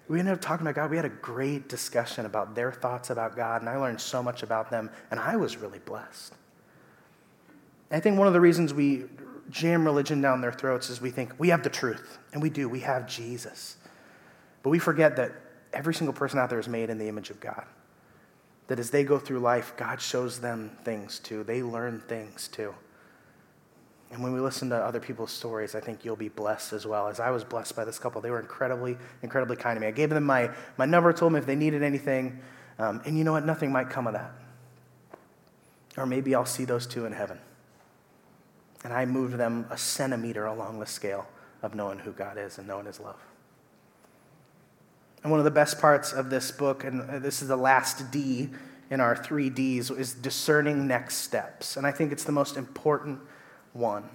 we 0.10 0.20
ended 0.20 0.34
up 0.34 0.42
talking 0.42 0.68
about 0.68 0.76
God. 0.76 0.92
We 0.92 0.98
had 0.98 1.06
a 1.06 1.10
great 1.10 1.70
discussion 1.70 2.26
about 2.26 2.54
their 2.54 2.72
thoughts 2.72 3.10
about 3.10 3.36
God, 3.36 3.62
and 3.62 3.70
I 3.70 3.78
learned 3.78 4.02
so 4.02 4.22
much 4.22 4.44
about 4.44 4.70
them, 4.70 4.92
and 5.12 5.20
I 5.20 5.38
was 5.38 5.58
really 5.58 5.80
blessed. 5.80 6.34
I 7.90 8.02
think 8.02 8.20
one 8.20 8.28
of 8.28 8.34
the 8.34 8.42
reasons 8.42 8.74
we 8.74 9.06
jam 9.50 9.86
religion 9.86 10.20
down 10.20 10.42
their 10.42 10.52
throats 10.52 10.90
is 10.90 11.00
we 11.00 11.10
think 11.10 11.34
we 11.38 11.48
have 11.50 11.64
the 11.64 11.70
truth, 11.70 12.20
and 12.34 12.42
we 12.42 12.50
do. 12.50 12.68
We 12.68 12.82
have 12.82 13.08
Jesus. 13.08 13.78
But 14.62 14.72
we 14.72 14.80
forget 14.80 15.16
that 15.16 15.32
every 15.72 15.94
single 15.94 16.14
person 16.14 16.38
out 16.38 16.50
there 16.50 16.60
is 16.60 16.68
made 16.68 16.90
in 16.90 16.98
the 16.98 17.08
image 17.08 17.30
of 17.30 17.40
God. 17.40 17.66
That 18.68 18.78
as 18.78 18.92
they 18.92 19.06
go 19.06 19.20
through 19.20 19.40
life, 19.40 19.74
God 19.78 20.02
shows 20.02 20.42
them 20.42 20.78
things 20.84 21.20
too. 21.20 21.46
They 21.46 21.64
learn 21.64 22.02
things 22.10 22.50
too. 22.50 22.76
And 24.12 24.24
when 24.24 24.34
we 24.34 24.40
listen 24.40 24.70
to 24.70 24.76
other 24.76 25.00
people's 25.00 25.32
stories, 25.32 25.76
I 25.76 25.80
think 25.80 26.06
you'll 26.06 26.16
be 26.16 26.30
blessed 26.30 26.74
as 26.74 26.86
well. 26.86 27.08
As 27.08 27.20
I 27.20 27.30
was 27.30 27.44
blessed 27.44 27.76
by 27.76 27.84
this 27.84 28.00
couple, 28.00 28.22
they 28.22 28.30
were 28.30 28.40
incredibly, 28.40 28.98
incredibly 29.22 29.58
kind 29.58 29.76
to 29.76 29.82
me. 29.82 29.88
I 29.88 29.92
gave 29.92 30.10
them 30.10 30.24
my, 30.24 30.50
my 30.78 30.86
number, 30.86 31.12
told 31.12 31.34
them 31.34 31.38
if 31.38 31.46
they 31.46 31.56
needed 31.56 31.84
anything. 31.84 32.40
Um, 32.80 33.02
and 33.06 33.18
you 33.18 33.24
know 33.24 33.34
what? 33.34 33.46
Nothing 33.46 33.72
might 33.72 33.90
come 33.90 34.08
of 34.08 34.14
that. 34.14 34.32
Or 35.98 36.06
maybe 36.06 36.36
I'll 36.36 36.46
see 36.46 36.64
those 36.64 36.88
two 36.88 37.06
in 37.06 37.12
heaven. 37.12 37.40
And 38.84 38.94
I 38.94 39.06
moved 39.06 39.36
them 39.36 39.66
a 39.70 39.78
centimeter 39.78 40.46
along 40.46 40.80
the 40.80 40.86
scale 40.86 41.28
of 41.62 41.76
knowing 41.76 42.00
who 42.00 42.12
God 42.12 42.38
is 42.38 42.58
and 42.58 42.68
knowing 42.68 42.86
His 42.86 43.00
love. 43.00 43.18
And 45.24 45.32
one 45.32 45.40
of 45.40 45.44
the 45.44 45.52
best 45.52 45.82
parts 45.82 46.14
of 46.14 46.30
this 46.30 46.52
book, 46.52 46.84
and 46.84 47.24
this 47.24 47.42
is 47.42 47.48
the 47.48 47.58
last 47.58 48.12
D 48.12 48.50
in 48.90 49.02
our 49.02 49.16
three 49.16 49.50
Ds, 49.50 49.90
is 49.90 50.14
discerning 50.14 50.88
next 50.88 51.16
steps. 51.16 51.76
And 51.76 51.86
I 51.86 51.92
think 51.92 52.12
it's 52.12 52.24
the 52.24 52.32
most 52.32 52.56
important 52.56 53.20
one. 53.78 54.10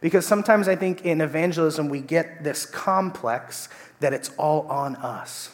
Because 0.00 0.26
sometimes 0.26 0.68
I 0.68 0.76
think 0.76 1.04
in 1.04 1.20
evangelism 1.20 1.88
we 1.88 2.00
get 2.00 2.44
this 2.44 2.66
complex 2.66 3.68
that 4.00 4.12
it's 4.12 4.30
all 4.38 4.66
on 4.68 4.96
us. 4.96 5.50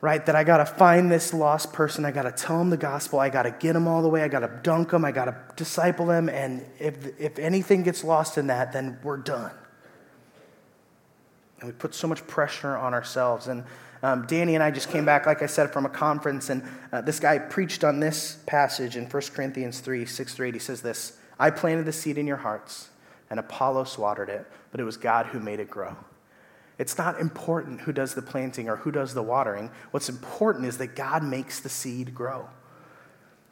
Right? 0.00 0.24
That 0.24 0.36
I 0.36 0.44
got 0.44 0.58
to 0.58 0.66
find 0.66 1.10
this 1.10 1.34
lost 1.34 1.72
person. 1.72 2.04
I 2.04 2.12
got 2.12 2.22
to 2.22 2.32
tell 2.32 2.58
them 2.58 2.70
the 2.70 2.76
gospel. 2.76 3.18
I 3.18 3.28
got 3.28 3.42
to 3.42 3.50
get 3.50 3.72
them 3.72 3.88
all 3.88 4.02
the 4.02 4.08
way. 4.08 4.22
I 4.22 4.28
got 4.28 4.40
to 4.40 4.60
dunk 4.62 4.90
them. 4.90 5.04
I 5.04 5.10
got 5.10 5.24
to 5.24 5.36
disciple 5.56 6.06
them. 6.06 6.28
And 6.28 6.64
if, 6.78 7.18
if 7.18 7.38
anything 7.38 7.82
gets 7.82 8.04
lost 8.04 8.38
in 8.38 8.46
that, 8.48 8.72
then 8.72 8.98
we're 9.02 9.16
done. 9.16 9.52
And 11.58 11.68
we 11.68 11.72
put 11.72 11.94
so 11.94 12.06
much 12.06 12.24
pressure 12.26 12.76
on 12.76 12.94
ourselves. 12.94 13.48
And 13.48 13.64
Um, 14.02 14.26
Danny 14.26 14.54
and 14.54 14.62
I 14.62 14.70
just 14.70 14.90
came 14.90 15.04
back, 15.04 15.26
like 15.26 15.42
I 15.42 15.46
said, 15.46 15.72
from 15.72 15.86
a 15.86 15.88
conference, 15.88 16.50
and 16.50 16.62
uh, 16.92 17.00
this 17.00 17.18
guy 17.18 17.38
preached 17.38 17.82
on 17.82 17.98
this 17.98 18.38
passage 18.46 18.96
in 18.96 19.06
1 19.06 19.22
Corinthians 19.34 19.80
3 19.80 20.04
6 20.04 20.34
through 20.34 20.46
8. 20.48 20.54
He 20.54 20.60
says 20.60 20.82
this 20.82 21.18
I 21.38 21.50
planted 21.50 21.84
the 21.84 21.92
seed 21.92 22.18
in 22.18 22.26
your 22.26 22.38
hearts, 22.38 22.88
and 23.28 23.38
Apollos 23.38 23.98
watered 23.98 24.28
it, 24.28 24.46
but 24.70 24.80
it 24.80 24.84
was 24.84 24.96
God 24.96 25.26
who 25.26 25.40
made 25.40 25.60
it 25.60 25.68
grow. 25.68 25.96
It's 26.78 26.98
not 26.98 27.20
important 27.20 27.80
who 27.80 27.92
does 27.92 28.14
the 28.14 28.22
planting 28.22 28.68
or 28.68 28.76
who 28.76 28.90
does 28.92 29.14
the 29.14 29.22
watering. 29.22 29.70
What's 29.90 30.08
important 30.08 30.66
is 30.66 30.78
that 30.78 30.94
God 30.94 31.22
makes 31.22 31.60
the 31.60 31.68
seed 31.68 32.14
grow. 32.14 32.48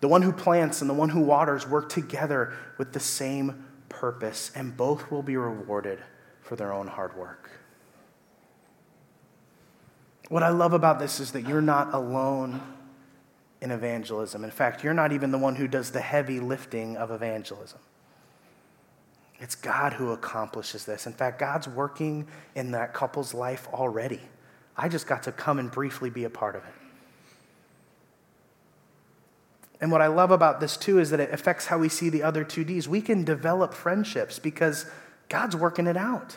The 0.00 0.08
one 0.08 0.22
who 0.22 0.32
plants 0.32 0.82
and 0.82 0.90
the 0.90 0.94
one 0.94 1.08
who 1.08 1.20
waters 1.20 1.66
work 1.66 1.88
together 1.88 2.52
with 2.76 2.92
the 2.92 3.00
same 3.00 3.66
purpose, 3.88 4.50
and 4.54 4.76
both 4.76 5.10
will 5.10 5.22
be 5.22 5.36
rewarded 5.36 6.00
for 6.42 6.56
their 6.56 6.72
own 6.72 6.86
hard 6.86 7.16
work. 7.16 7.50
What 10.28 10.42
I 10.42 10.48
love 10.48 10.72
about 10.72 10.98
this 10.98 11.20
is 11.20 11.32
that 11.32 11.46
you're 11.46 11.62
not 11.62 11.94
alone 11.94 12.60
in 13.64 13.70
evangelism. 13.70 14.44
In 14.44 14.50
fact, 14.50 14.84
you're 14.84 14.92
not 14.92 15.10
even 15.10 15.32
the 15.32 15.38
one 15.38 15.56
who 15.56 15.66
does 15.66 15.90
the 15.90 16.00
heavy 16.02 16.38
lifting 16.38 16.98
of 16.98 17.10
evangelism. 17.10 17.80
It's 19.40 19.54
God 19.54 19.94
who 19.94 20.12
accomplishes 20.12 20.84
this. 20.84 21.06
In 21.06 21.14
fact, 21.14 21.38
God's 21.38 21.66
working 21.66 22.28
in 22.54 22.72
that 22.72 22.92
couple's 22.92 23.32
life 23.32 23.66
already. 23.72 24.20
I 24.76 24.90
just 24.90 25.06
got 25.06 25.22
to 25.22 25.32
come 25.32 25.58
and 25.58 25.70
briefly 25.70 26.10
be 26.10 26.24
a 26.24 26.30
part 26.30 26.56
of 26.56 26.62
it. 26.62 26.74
And 29.80 29.90
what 29.90 30.02
I 30.02 30.08
love 30.08 30.30
about 30.30 30.60
this 30.60 30.76
too 30.76 30.98
is 30.98 31.08
that 31.10 31.20
it 31.20 31.32
affects 31.32 31.66
how 31.66 31.78
we 31.78 31.88
see 31.88 32.10
the 32.10 32.22
other 32.22 32.44
two 32.44 32.64
D's. 32.64 32.86
We 32.86 33.00
can 33.00 33.24
develop 33.24 33.72
friendships 33.72 34.38
because 34.38 34.84
God's 35.30 35.56
working 35.56 35.86
it 35.86 35.96
out. 35.96 36.36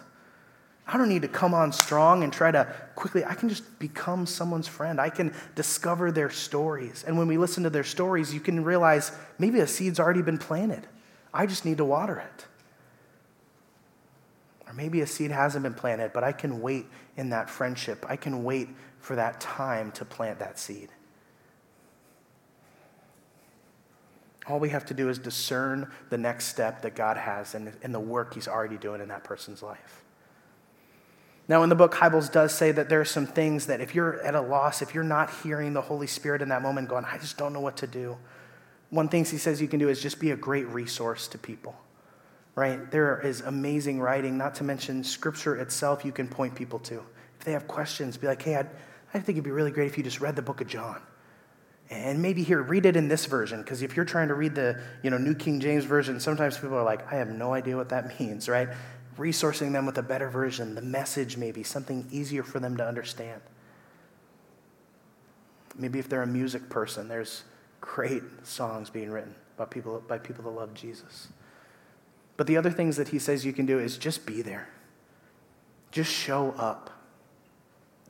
I 0.88 0.98
don't 0.98 1.10
need 1.10 1.24
to 1.24 1.28
come 1.28 1.54
on 1.54 1.74
strong 1.74 2.24
and 2.24 2.32
try 2.32 2.50
to 2.50 2.74
quickly, 2.96 3.26
I 3.26 3.34
can 3.34 3.50
just 3.50 3.78
become 3.78 4.26
someone's 4.26 4.70
friend. 4.70 5.02
I 5.02 5.10
can 5.10 5.34
discover 5.54 6.12
their 6.14 6.30
stories. 6.30 7.04
And 7.06 7.18
when 7.18 7.28
we 7.28 7.38
listen 7.38 7.64
to 7.64 7.70
their 7.70 7.84
stories, 7.84 8.34
you 8.34 8.40
can 8.40 8.64
realize 8.64 9.12
maybe 9.38 9.60
a 9.60 9.68
seed's 9.68 10.00
already 10.00 10.22
been 10.22 10.38
planted. 10.38 10.88
I 11.34 11.46
just 11.46 11.66
need 11.66 11.78
to 11.78 11.86
water 11.86 12.20
it. 12.20 12.46
Or 14.66 14.74
maybe 14.74 15.02
a 15.02 15.08
seed 15.08 15.32
hasn't 15.32 15.64
been 15.64 15.74
planted, 15.74 16.14
but 16.14 16.24
I 16.24 16.32
can 16.32 16.62
wait 16.62 16.86
in 17.18 17.32
that 17.32 17.50
friendship. 17.50 18.06
I 18.08 18.16
can 18.16 18.46
wait 18.46 18.70
for 19.00 19.18
that 19.18 19.42
time 19.42 19.92
to 19.94 20.06
plant 20.06 20.40
that 20.40 20.58
seed. 20.58 20.90
All 24.48 24.60
we 24.60 24.70
have 24.70 24.86
to 24.86 24.94
do 24.94 25.10
is 25.10 25.20
discern 25.20 25.92
the 26.10 26.18
next 26.18 26.46
step 26.46 26.82
that 26.84 26.96
God 26.96 27.18
has 27.18 27.56
in, 27.56 27.74
in 27.82 27.92
the 27.92 28.00
work 28.00 28.34
He's 28.34 28.48
already 28.48 28.78
doing 28.78 29.02
in 29.02 29.10
that 29.10 29.26
person's 29.26 29.62
life. 29.62 30.06
Now, 31.50 31.64
in 31.64 31.70
the 31.70 31.76
book, 31.76 31.94
Hybels 31.94 32.30
does 32.30 32.54
say 32.54 32.72
that 32.74 32.90
there 32.90 33.00
are 33.00 33.06
some 33.06 33.26
things 33.26 33.68
that 33.68 33.80
if 33.80 33.96
you're 33.96 34.22
at 34.22 34.36
a 34.36 34.42
loss, 34.42 34.82
if 34.82 34.94
you're 34.94 35.04
not 35.04 35.32
hearing 35.44 35.74
the 35.74 35.82
Holy 35.82 36.08
Spirit 36.08 36.42
in 36.42 36.50
that 36.50 36.62
moment, 36.62 36.90
going, 36.90 37.06
I 37.06 37.18
just 37.18 37.38
don't 37.38 37.54
know 37.54 37.62
what 37.62 37.78
to 37.78 37.88
do, 37.88 38.18
one 38.90 39.10
thing 39.10 39.26
he 39.26 39.38
says 39.38 39.62
you 39.62 39.68
can 39.68 39.80
do 39.80 39.90
is 39.90 40.02
just 40.02 40.20
be 40.20 40.32
a 40.32 40.36
great 40.36 40.68
resource 40.68 41.28
to 41.30 41.38
people, 41.38 41.76
right? 42.56 42.90
There 42.92 43.20
is 43.22 43.42
amazing 43.42 44.00
writing, 44.00 44.38
not 44.38 44.56
to 44.56 44.64
mention 44.64 45.04
scripture 45.04 45.56
itself, 45.56 46.04
you 46.06 46.12
can 46.12 46.28
point 46.28 46.56
people 46.56 46.80
to. 46.80 47.02
If 47.40 47.46
they 47.46 47.52
have 47.54 47.68
questions, 47.68 48.18
be 48.18 48.28
like, 48.28 48.42
hey, 48.42 48.56
I'd, 48.56 48.70
I 49.14 49.20
think 49.20 49.38
it'd 49.38 49.44
be 49.44 49.52
really 49.52 49.72
great 49.72 49.88
if 49.88 49.98
you 49.98 50.04
just 50.04 50.20
read 50.20 50.36
the 50.36 50.42
book 50.42 50.62
of 50.62 50.68
John. 50.68 51.02
And 51.90 52.22
maybe 52.22 52.44
here, 52.44 52.62
read 52.62 52.86
it 52.86 52.98
in 52.98 53.08
this 53.08 53.26
version, 53.26 53.62
because 53.62 53.82
if 53.82 53.96
you're 53.96 54.06
trying 54.06 54.28
to 54.28 54.34
read 54.34 54.56
the 54.56 54.82
you 55.04 55.10
know, 55.10 55.18
New 55.18 55.36
King 55.36 55.62
James 55.62 55.86
Version, 55.86 56.20
sometimes 56.20 56.58
people 56.58 56.76
are 56.76 56.84
like, 56.84 57.12
I 57.12 57.16
have 57.16 57.30
no 57.30 57.54
idea 57.54 57.78
what 57.78 57.90
that 57.90 58.20
means, 58.20 58.50
right? 58.50 58.68
Resourcing 59.18 59.72
them 59.74 59.86
with 59.86 59.98
a 59.98 60.04
better 60.04 60.30
version, 60.30 60.76
the 60.76 60.82
message 60.82 61.38
maybe, 61.38 61.64
something 61.64 62.08
easier 62.12 62.44
for 62.44 62.60
them 62.60 62.78
to 62.78 62.88
understand. 62.88 63.42
Maybe 65.78 66.00
if 66.00 66.10
they're 66.10 66.24
a 66.24 66.28
music 66.28 66.70
person, 66.70 67.08
there's 67.08 67.44
great 67.82 68.24
songs 68.44 68.90
being 68.90 69.12
written 69.12 69.36
by 69.58 69.66
people, 69.66 70.04
by 70.08 70.18
people 70.18 70.44
that 70.44 70.50
love 70.50 70.74
Jesus. 70.74 71.28
But 72.36 72.48
the 72.48 72.58
other 72.58 72.72
things 72.72 72.98
that 72.98 73.10
he 73.10 73.20
says 73.20 73.46
you 73.46 73.54
can 73.54 73.66
do 73.66 73.80
is 73.80 73.98
just 73.98 74.26
be 74.26 74.42
there. 74.42 74.70
Just 75.92 76.12
show 76.12 76.54
up. 76.58 76.92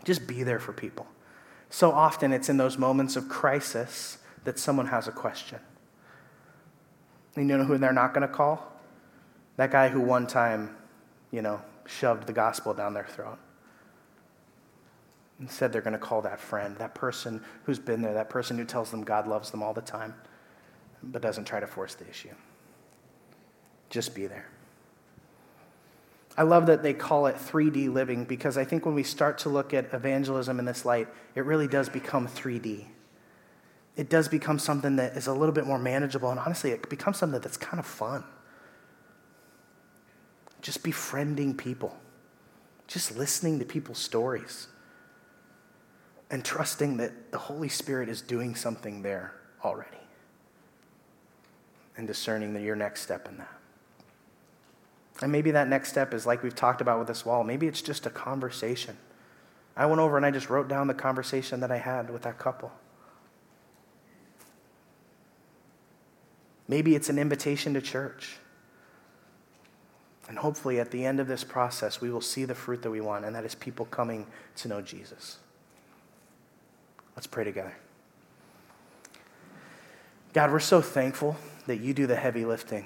Just 0.03 0.27
be 0.27 0.43
there 0.43 0.59
for 0.59 0.73
people. 0.73 1.07
So 1.69 1.91
often 1.91 2.31
it's 2.31 2.49
in 2.49 2.57
those 2.57 2.77
moments 2.77 3.15
of 3.15 3.27
crisis 3.29 4.17
that 4.43 4.59
someone 4.59 4.87
has 4.87 5.07
a 5.07 5.11
question. 5.11 5.59
You 7.35 7.43
know 7.43 7.63
who 7.63 7.77
they're 7.77 7.93
not 7.93 8.13
going 8.13 8.27
to 8.27 8.33
call? 8.33 8.73
That 9.57 9.71
guy 9.71 9.89
who 9.89 10.01
one 10.01 10.27
time 10.27 10.75
you 11.31 11.41
know, 11.41 11.61
shoved 11.85 12.27
the 12.27 12.33
gospel 12.33 12.73
down 12.73 12.93
their 12.93 13.05
throat. 13.05 13.37
Instead, 15.39 15.71
they're 15.71 15.81
going 15.81 15.93
to 15.93 15.99
call 15.99 16.21
that 16.23 16.39
friend, 16.39 16.75
that 16.77 16.95
person 16.95 17.43
who's 17.65 17.79
been 17.79 18.01
there, 18.01 18.13
that 18.13 18.29
person 18.29 18.57
who 18.57 18.65
tells 18.65 18.89
them 18.89 19.03
God 19.03 19.27
loves 19.27 19.51
them 19.51 19.61
all 19.61 19.73
the 19.73 19.81
time, 19.81 20.15
but 21.03 21.21
doesn't 21.21 21.45
try 21.45 21.59
to 21.59 21.67
force 21.67 21.93
the 21.93 22.07
issue. 22.09 22.33
Just 23.89 24.15
be 24.15 24.25
there. 24.25 24.47
I 26.35 26.43
love 26.43 26.67
that 26.67 26.83
they 26.83 26.93
call 26.93 27.25
it 27.27 27.35
3D 27.35 27.91
living 27.91 28.23
because 28.23 28.57
I 28.57 28.63
think 28.63 28.85
when 28.85 28.95
we 28.95 29.03
start 29.03 29.39
to 29.39 29.49
look 29.49 29.73
at 29.73 29.93
evangelism 29.93 30.59
in 30.59 30.65
this 30.65 30.85
light, 30.85 31.07
it 31.35 31.45
really 31.45 31.67
does 31.67 31.89
become 31.89 32.27
3D. 32.27 32.85
It 33.95 34.09
does 34.09 34.27
become 34.27 34.59
something 34.59 34.97
that 34.97 35.17
is 35.17 35.25
a 35.25 35.33
little 35.33 35.53
bit 35.53 35.65
more 35.65 35.79
manageable, 35.79 36.29
and 36.29 36.39
honestly, 36.39 36.71
it 36.71 36.87
becomes 36.89 37.17
something 37.17 37.41
that's 37.41 37.57
kind 37.57 37.79
of 37.79 37.85
fun 37.85 38.23
just 40.67 40.83
befriending 40.83 41.55
people, 41.55 41.95
just 42.87 43.15
listening 43.15 43.57
to 43.57 43.63
people's 43.63 43.99
stories, 43.99 44.67
and 46.29 46.43
trusting 46.43 46.97
that 46.97 47.31
the 47.31 47.37
Holy 47.37 47.69
Spirit 47.69 48.09
is 48.09 48.21
doing 48.21 48.53
something 48.53 49.01
there 49.01 49.33
already, 49.63 49.95
and 51.95 52.05
discerning 52.05 52.53
that 52.53 52.63
your 52.63 52.75
next 52.75 52.99
step 52.99 53.29
in 53.29 53.37
that. 53.37 53.57
And 55.21 55.31
maybe 55.31 55.51
that 55.51 55.69
next 55.69 55.87
step 55.87 56.13
is 56.13 56.25
like 56.25 56.43
we've 56.43 56.53
talked 56.53 56.81
about 56.81 56.99
with 56.99 57.07
this 57.07 57.25
wall. 57.25 57.45
Maybe 57.45 57.65
it's 57.67 57.81
just 57.81 58.05
a 58.05 58.09
conversation. 58.09 58.97
I 59.77 59.85
went 59.85 60.01
over 60.01 60.17
and 60.17 60.25
I 60.25 60.31
just 60.31 60.49
wrote 60.49 60.67
down 60.67 60.87
the 60.87 60.93
conversation 60.93 61.61
that 61.61 61.71
I 61.71 61.77
had 61.77 62.09
with 62.09 62.23
that 62.23 62.39
couple. 62.39 62.73
Maybe 66.67 66.93
it's 66.93 67.07
an 67.07 67.17
invitation 67.17 67.73
to 67.73 67.79
church. 67.79 68.39
And 70.27 70.37
hopefully, 70.37 70.79
at 70.79 70.91
the 70.91 71.05
end 71.05 71.19
of 71.19 71.27
this 71.27 71.43
process, 71.43 72.01
we 72.01 72.11
will 72.11 72.21
see 72.21 72.43
the 72.43 72.55
fruit 72.55 72.81
that 72.81 72.91
we 72.91 72.99
want, 72.99 73.23
and 73.23 73.35
that 73.35 73.45
is 73.45 73.55
people 73.55 73.85
coming 73.85 74.27
to 74.57 74.67
know 74.67 74.81
Jesus. 74.81 75.37
Let's 77.15 77.27
pray 77.27 77.45
together. 77.45 77.75
God, 80.33 80.51
we're 80.51 80.59
so 80.59 80.81
thankful 80.81 81.37
that 81.65 81.77
you 81.77 81.93
do 81.93 82.05
the 82.05 82.15
heavy 82.15 82.45
lifting 82.45 82.85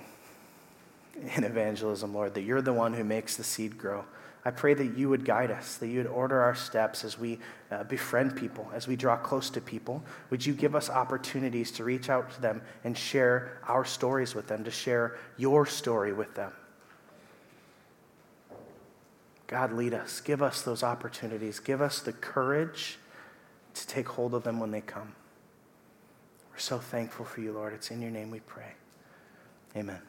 in 1.36 1.44
evangelism, 1.44 2.14
Lord, 2.14 2.36
that 2.36 2.44
you're 2.44 2.62
the 2.62 2.74
one 2.74 2.94
who 2.94 3.04
makes 3.04 3.36
the 3.36 3.44
seed 3.44 3.78
grow. 3.78 4.06
I 4.44 4.50
pray 4.52 4.74
that 4.74 4.98
you 4.98 5.10
would 5.10 5.24
guide 5.24 5.52
us, 5.52 5.78
that 5.78 5.88
you 5.88 6.00
would 6.00 6.08
order 6.08 6.42
our 6.42 6.56
steps 6.56 7.04
as 7.04 7.20
we 7.20 7.40
uh, 7.70 7.84
befriend 7.84 8.36
people, 8.36 8.72
as 8.74 8.88
we 8.88 8.96
draw 8.96 9.16
close 9.18 9.50
to 9.52 9.62
people. 9.62 10.04
Would 10.30 10.46
you 10.46 10.54
give 10.54 10.76
us 10.76 10.90
opportunities 10.90 11.72
to 11.74 11.84
reach 11.84 12.10
out 12.10 12.32
to 12.32 12.42
them 12.42 12.62
and 12.84 12.98
share 12.98 13.60
our 13.68 13.86
stories 13.86 14.34
with 14.34 14.48
them, 14.48 14.64
to 14.64 14.72
share 14.72 15.18
your 15.38 15.66
story 15.66 16.14
with 16.14 16.34
them? 16.34 16.54
God, 19.52 19.74
lead 19.74 19.94
us. 19.94 20.22
Give 20.22 20.42
us 20.42 20.62
those 20.62 20.82
opportunities. 20.82 21.60
Give 21.60 21.82
us 21.82 22.00
the 22.00 22.14
courage 22.14 22.98
to 23.74 23.86
take 23.86 24.08
hold 24.08 24.34
of 24.34 24.44
them 24.44 24.62
when 24.62 24.72
they 24.72 24.80
come. 24.80 25.14
We're 26.52 26.60
so 26.60 26.80
thankful 26.80 27.26
for 27.26 27.42
you, 27.42 27.52
Lord. 27.52 27.74
It's 27.74 27.92
in 27.92 28.02
your 28.02 28.12
name 28.12 28.32
we 28.32 28.40
pray. 28.40 28.74
Amen. 29.76 30.02